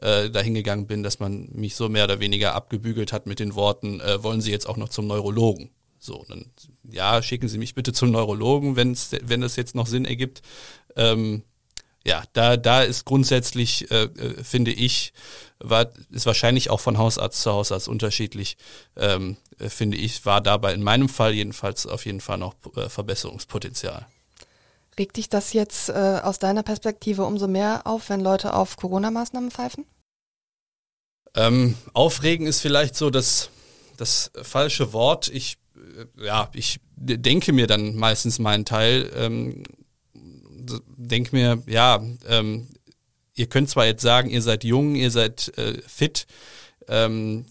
[0.00, 4.00] äh, dahingegangen bin, dass man mich so mehr oder weniger abgebügelt hat mit den Worten,
[4.00, 5.70] äh, wollen Sie jetzt auch noch zum Neurologen?
[5.98, 6.46] So, dann,
[6.90, 10.42] ja, schicken Sie mich bitte zum Neurologen, wenn's, wenn es jetzt noch Sinn ergibt.
[10.96, 11.44] Ähm,
[12.04, 15.12] ja, da, da ist grundsätzlich, äh, äh, finde ich,
[15.58, 18.56] war, ist wahrscheinlich auch von Hausarzt zu Hausarzt unterschiedlich,
[18.96, 22.88] ähm, äh, finde ich, war dabei in meinem Fall jedenfalls auf jeden Fall noch äh,
[22.88, 24.06] Verbesserungspotenzial.
[24.98, 29.50] Regt dich das jetzt äh, aus deiner Perspektive umso mehr auf, wenn Leute auf Corona-Maßnahmen
[29.50, 29.86] pfeifen?
[31.34, 33.48] Ähm, aufregen ist vielleicht so das,
[33.96, 35.28] das falsche Wort.
[35.28, 35.56] Ich,
[36.16, 39.62] ja, ich denke mir dann meistens meinen Teil, ähm,
[40.96, 42.68] denke mir, ja, ähm,
[43.34, 46.26] ihr könnt zwar jetzt sagen, ihr seid jung, ihr seid äh, fit,
[46.88, 47.46] ähm,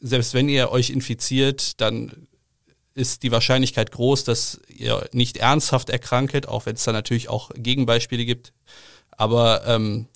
[0.00, 2.28] selbst wenn ihr euch infiziert, dann
[2.94, 7.50] ist die Wahrscheinlichkeit groß, dass ihr nicht ernsthaft erkranket, auch wenn es da natürlich auch
[7.56, 8.52] Gegenbeispiele gibt.
[9.10, 10.06] Aber ähm,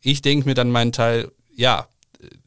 [0.00, 1.88] ich denke mir dann meinen Teil, ja,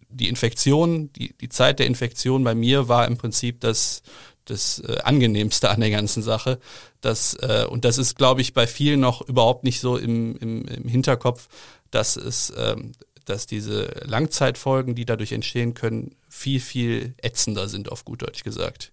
[0.09, 4.03] die Infektion, die, die Zeit der Infektion bei mir war im Prinzip das,
[4.45, 6.59] das äh, angenehmste an der ganzen Sache.
[7.01, 10.65] Das, äh, und das ist, glaube ich, bei vielen noch überhaupt nicht so im, im,
[10.65, 11.47] im Hinterkopf,
[11.91, 12.93] dass es, ähm,
[13.25, 18.91] dass diese Langzeitfolgen, die dadurch entstehen können, viel, viel ätzender sind, auf gut Deutsch gesagt.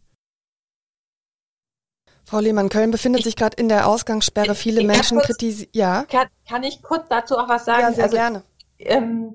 [2.25, 4.55] Frau Lehmann, Köln befindet sich gerade in der Ausgangssperre.
[4.55, 5.71] Viele Menschen kritisieren.
[5.73, 6.05] Ja.
[6.05, 7.81] Kann, kann, ich kurz dazu auch was sagen?
[7.81, 8.43] Ja, sehr also, gerne.
[8.79, 9.35] Ähm,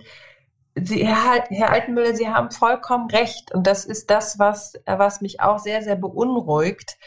[0.75, 3.53] Sie, Herr, Altenmüller, Sie haben vollkommen recht.
[3.53, 6.97] Und das ist das, was, was mich auch sehr, sehr beunruhigt,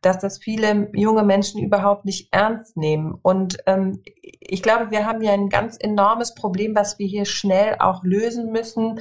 [0.00, 3.18] dass das viele junge Menschen überhaupt nicht ernst nehmen.
[3.22, 7.76] Und ähm, ich glaube, wir haben ja ein ganz enormes Problem, was wir hier schnell
[7.80, 9.00] auch lösen müssen.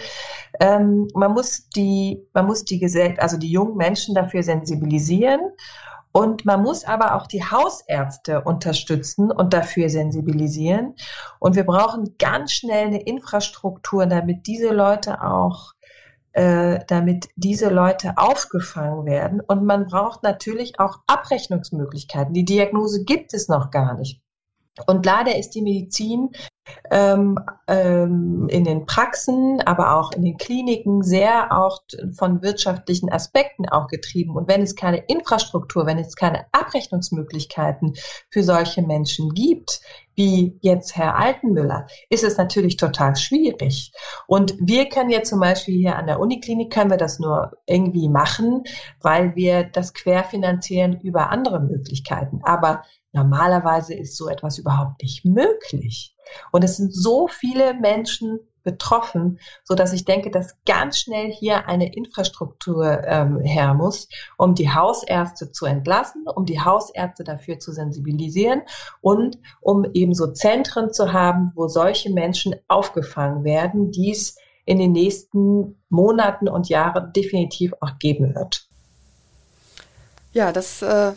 [0.59, 5.39] Ähm, man muss die, man muss die Gesellschaft, also die jungen Menschen dafür sensibilisieren.
[6.17, 10.95] Und man muss aber auch die Hausärzte unterstützen und dafür sensibilisieren.
[11.39, 15.73] Und wir brauchen ganz schnell eine Infrastruktur, damit diese Leute auch
[16.31, 19.41] äh, damit diese Leute aufgefangen werden.
[19.41, 22.33] Und man braucht natürlich auch Abrechnungsmöglichkeiten.
[22.33, 24.19] Die Diagnose gibt es noch gar nicht.
[24.85, 26.29] Und leider ist die Medizin
[26.91, 31.81] ähm, ähm, in den Praxen, aber auch in den Kliniken sehr auch
[32.17, 34.35] von wirtschaftlichen Aspekten auch getrieben.
[34.35, 37.95] Und wenn es keine Infrastruktur, wenn es keine Abrechnungsmöglichkeiten
[38.29, 39.81] für solche Menschen gibt,
[40.15, 43.91] wie jetzt Herr Altenmüller, ist es natürlich total schwierig.
[44.25, 48.09] Und wir können jetzt zum Beispiel hier an der Uniklinik, können wir das nur irgendwie
[48.09, 48.63] machen,
[49.01, 52.41] weil wir das querfinanzieren über andere Möglichkeiten.
[52.43, 52.81] Aber
[53.17, 56.15] normalerweise ist so etwas überhaupt nicht möglich.
[56.51, 61.69] Und es sind so viele Menschen betroffen, so dass ich denke, dass ganz schnell hier
[61.69, 67.71] eine Infrastruktur ähm, her muss, um die Hausärzte zu entlassen, um die Hausärzte dafür zu
[67.71, 68.63] sensibilisieren
[68.99, 74.79] und um eben so Zentren zu haben, wo solche Menschen aufgefangen werden, die es in
[74.79, 78.67] den nächsten Monaten und Jahren definitiv auch geben wird.
[80.33, 81.13] Ja, das äh,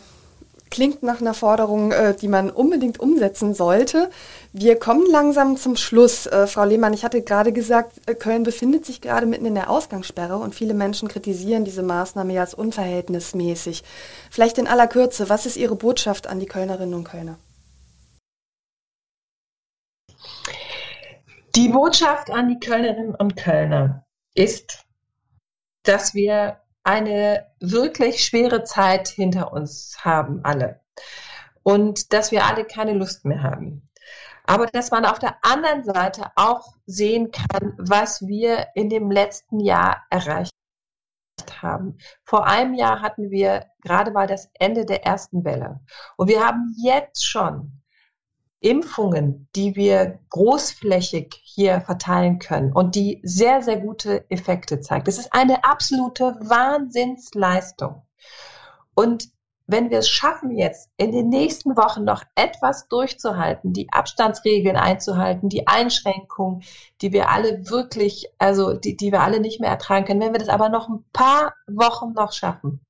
[0.71, 4.09] klingt nach einer Forderung, äh, die man unbedingt umsetzen sollte.
[4.53, 6.25] Wir kommen langsam zum Schluss.
[6.25, 9.69] Äh, Frau Lehmann, ich hatte gerade gesagt, äh, Köln befindet sich gerade mitten in der
[9.69, 13.83] Ausgangssperre und viele Menschen kritisieren diese Maßnahme ja als unverhältnismäßig.
[14.31, 17.37] Vielleicht in aller Kürze, was ist Ihre Botschaft an die Kölnerinnen und Kölner?
[21.55, 24.85] Die Botschaft an die Kölnerinnen und Kölner ist,
[25.83, 30.81] dass wir eine wirklich schwere Zeit hinter uns haben, alle.
[31.63, 33.87] Und dass wir alle keine Lust mehr haben.
[34.45, 39.59] Aber dass man auf der anderen Seite auch sehen kann, was wir in dem letzten
[39.59, 40.51] Jahr erreicht
[41.61, 41.97] haben.
[42.23, 45.79] Vor einem Jahr hatten wir gerade mal das Ende der ersten Welle.
[46.17, 47.80] Und wir haben jetzt schon
[48.61, 55.07] Impfungen, die wir großflächig hier verteilen können und die sehr, sehr gute Effekte zeigt.
[55.07, 58.03] Das ist eine absolute Wahnsinnsleistung.
[58.93, 59.29] Und
[59.65, 65.49] wenn wir es schaffen, jetzt in den nächsten Wochen noch etwas durchzuhalten, die Abstandsregeln einzuhalten,
[65.49, 66.61] die Einschränkungen,
[67.01, 70.39] die wir alle wirklich, also die, die wir alle nicht mehr ertragen können, wenn wir
[70.39, 72.81] das aber noch ein paar Wochen noch schaffen,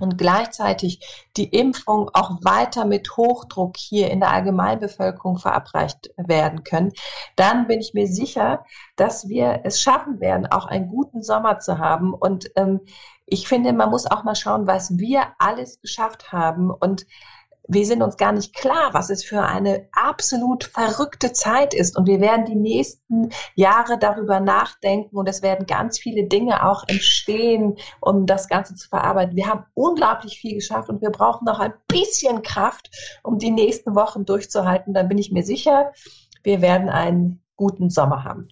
[0.00, 1.00] und gleichzeitig
[1.36, 6.92] die Impfung auch weiter mit Hochdruck hier in der Allgemeinbevölkerung verabreicht werden können,
[7.36, 8.64] dann bin ich mir sicher,
[8.96, 12.14] dass wir es schaffen werden, auch einen guten Sommer zu haben.
[12.14, 12.80] Und ähm,
[13.26, 17.06] ich finde, man muss auch mal schauen, was wir alles geschafft haben und
[17.68, 21.96] wir sind uns gar nicht klar, was es für eine absolut verrückte Zeit ist.
[21.96, 26.84] Und wir werden die nächsten Jahre darüber nachdenken und es werden ganz viele Dinge auch
[26.88, 29.36] entstehen, um das Ganze zu verarbeiten.
[29.36, 32.90] Wir haben unglaublich viel geschafft und wir brauchen noch ein bisschen Kraft,
[33.22, 34.94] um die nächsten Wochen durchzuhalten.
[34.94, 35.92] Dann bin ich mir sicher,
[36.42, 38.48] wir werden einen guten Sommer haben.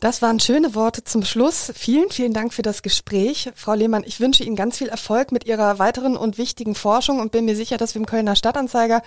[0.00, 1.72] Das waren schöne Worte zum Schluss.
[1.74, 3.50] Vielen, vielen Dank für das Gespräch.
[3.56, 7.32] Frau Lehmann, ich wünsche Ihnen ganz viel Erfolg mit Ihrer weiteren und wichtigen Forschung und
[7.32, 9.02] bin mir sicher, dass wir im Kölner Stadtanzeiger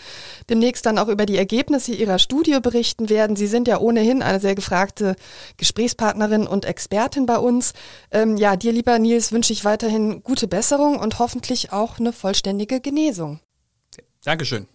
[0.49, 3.37] demnächst dann auch über die Ergebnisse Ihrer Studie berichten werden.
[3.37, 5.15] Sie sind ja ohnehin eine sehr gefragte
[5.55, 7.71] Gesprächspartnerin und Expertin bei uns.
[8.11, 12.81] Ähm, ja, dir, lieber Nils, wünsche ich weiterhin gute Besserung und hoffentlich auch eine vollständige
[12.81, 13.39] Genesung.
[14.25, 14.67] Dankeschön.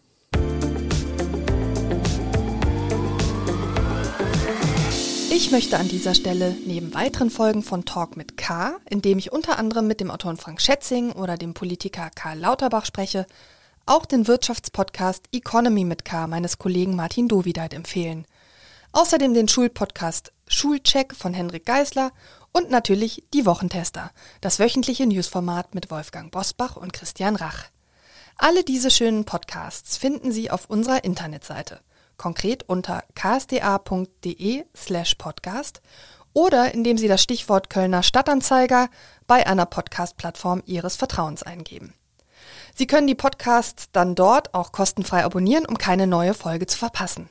[5.36, 9.32] Ich möchte an dieser Stelle neben weiteren Folgen von Talk mit K, in dem ich
[9.32, 13.26] unter anderem mit dem Autoren Frank Schätzing oder dem Politiker Karl Lauterbach spreche,
[13.84, 18.24] auch den Wirtschaftspodcast Economy mit K meines Kollegen Martin Dovideit empfehlen.
[18.92, 22.12] Außerdem den Schulpodcast Schulcheck von Henrik Geisler
[22.52, 27.66] und natürlich die Wochentester, das wöchentliche Newsformat mit Wolfgang Bosbach und Christian Rach.
[28.38, 31.82] Alle diese schönen Podcasts finden Sie auf unserer Internetseite
[32.16, 35.80] konkret unter ksda.de slash podcast
[36.32, 38.88] oder indem Sie das Stichwort Kölner Stadtanzeiger
[39.26, 41.94] bei einer Podcast-Plattform Ihres Vertrauens eingeben.
[42.74, 47.28] Sie können die Podcasts dann dort auch kostenfrei abonnieren, um keine neue Folge zu verpassen.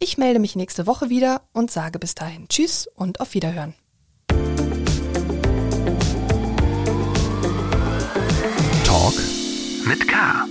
[0.00, 3.74] Ich melde mich nächste Woche wieder und sage bis dahin Tschüss und auf Wiederhören.
[8.84, 9.14] Talk
[9.86, 10.46] mit K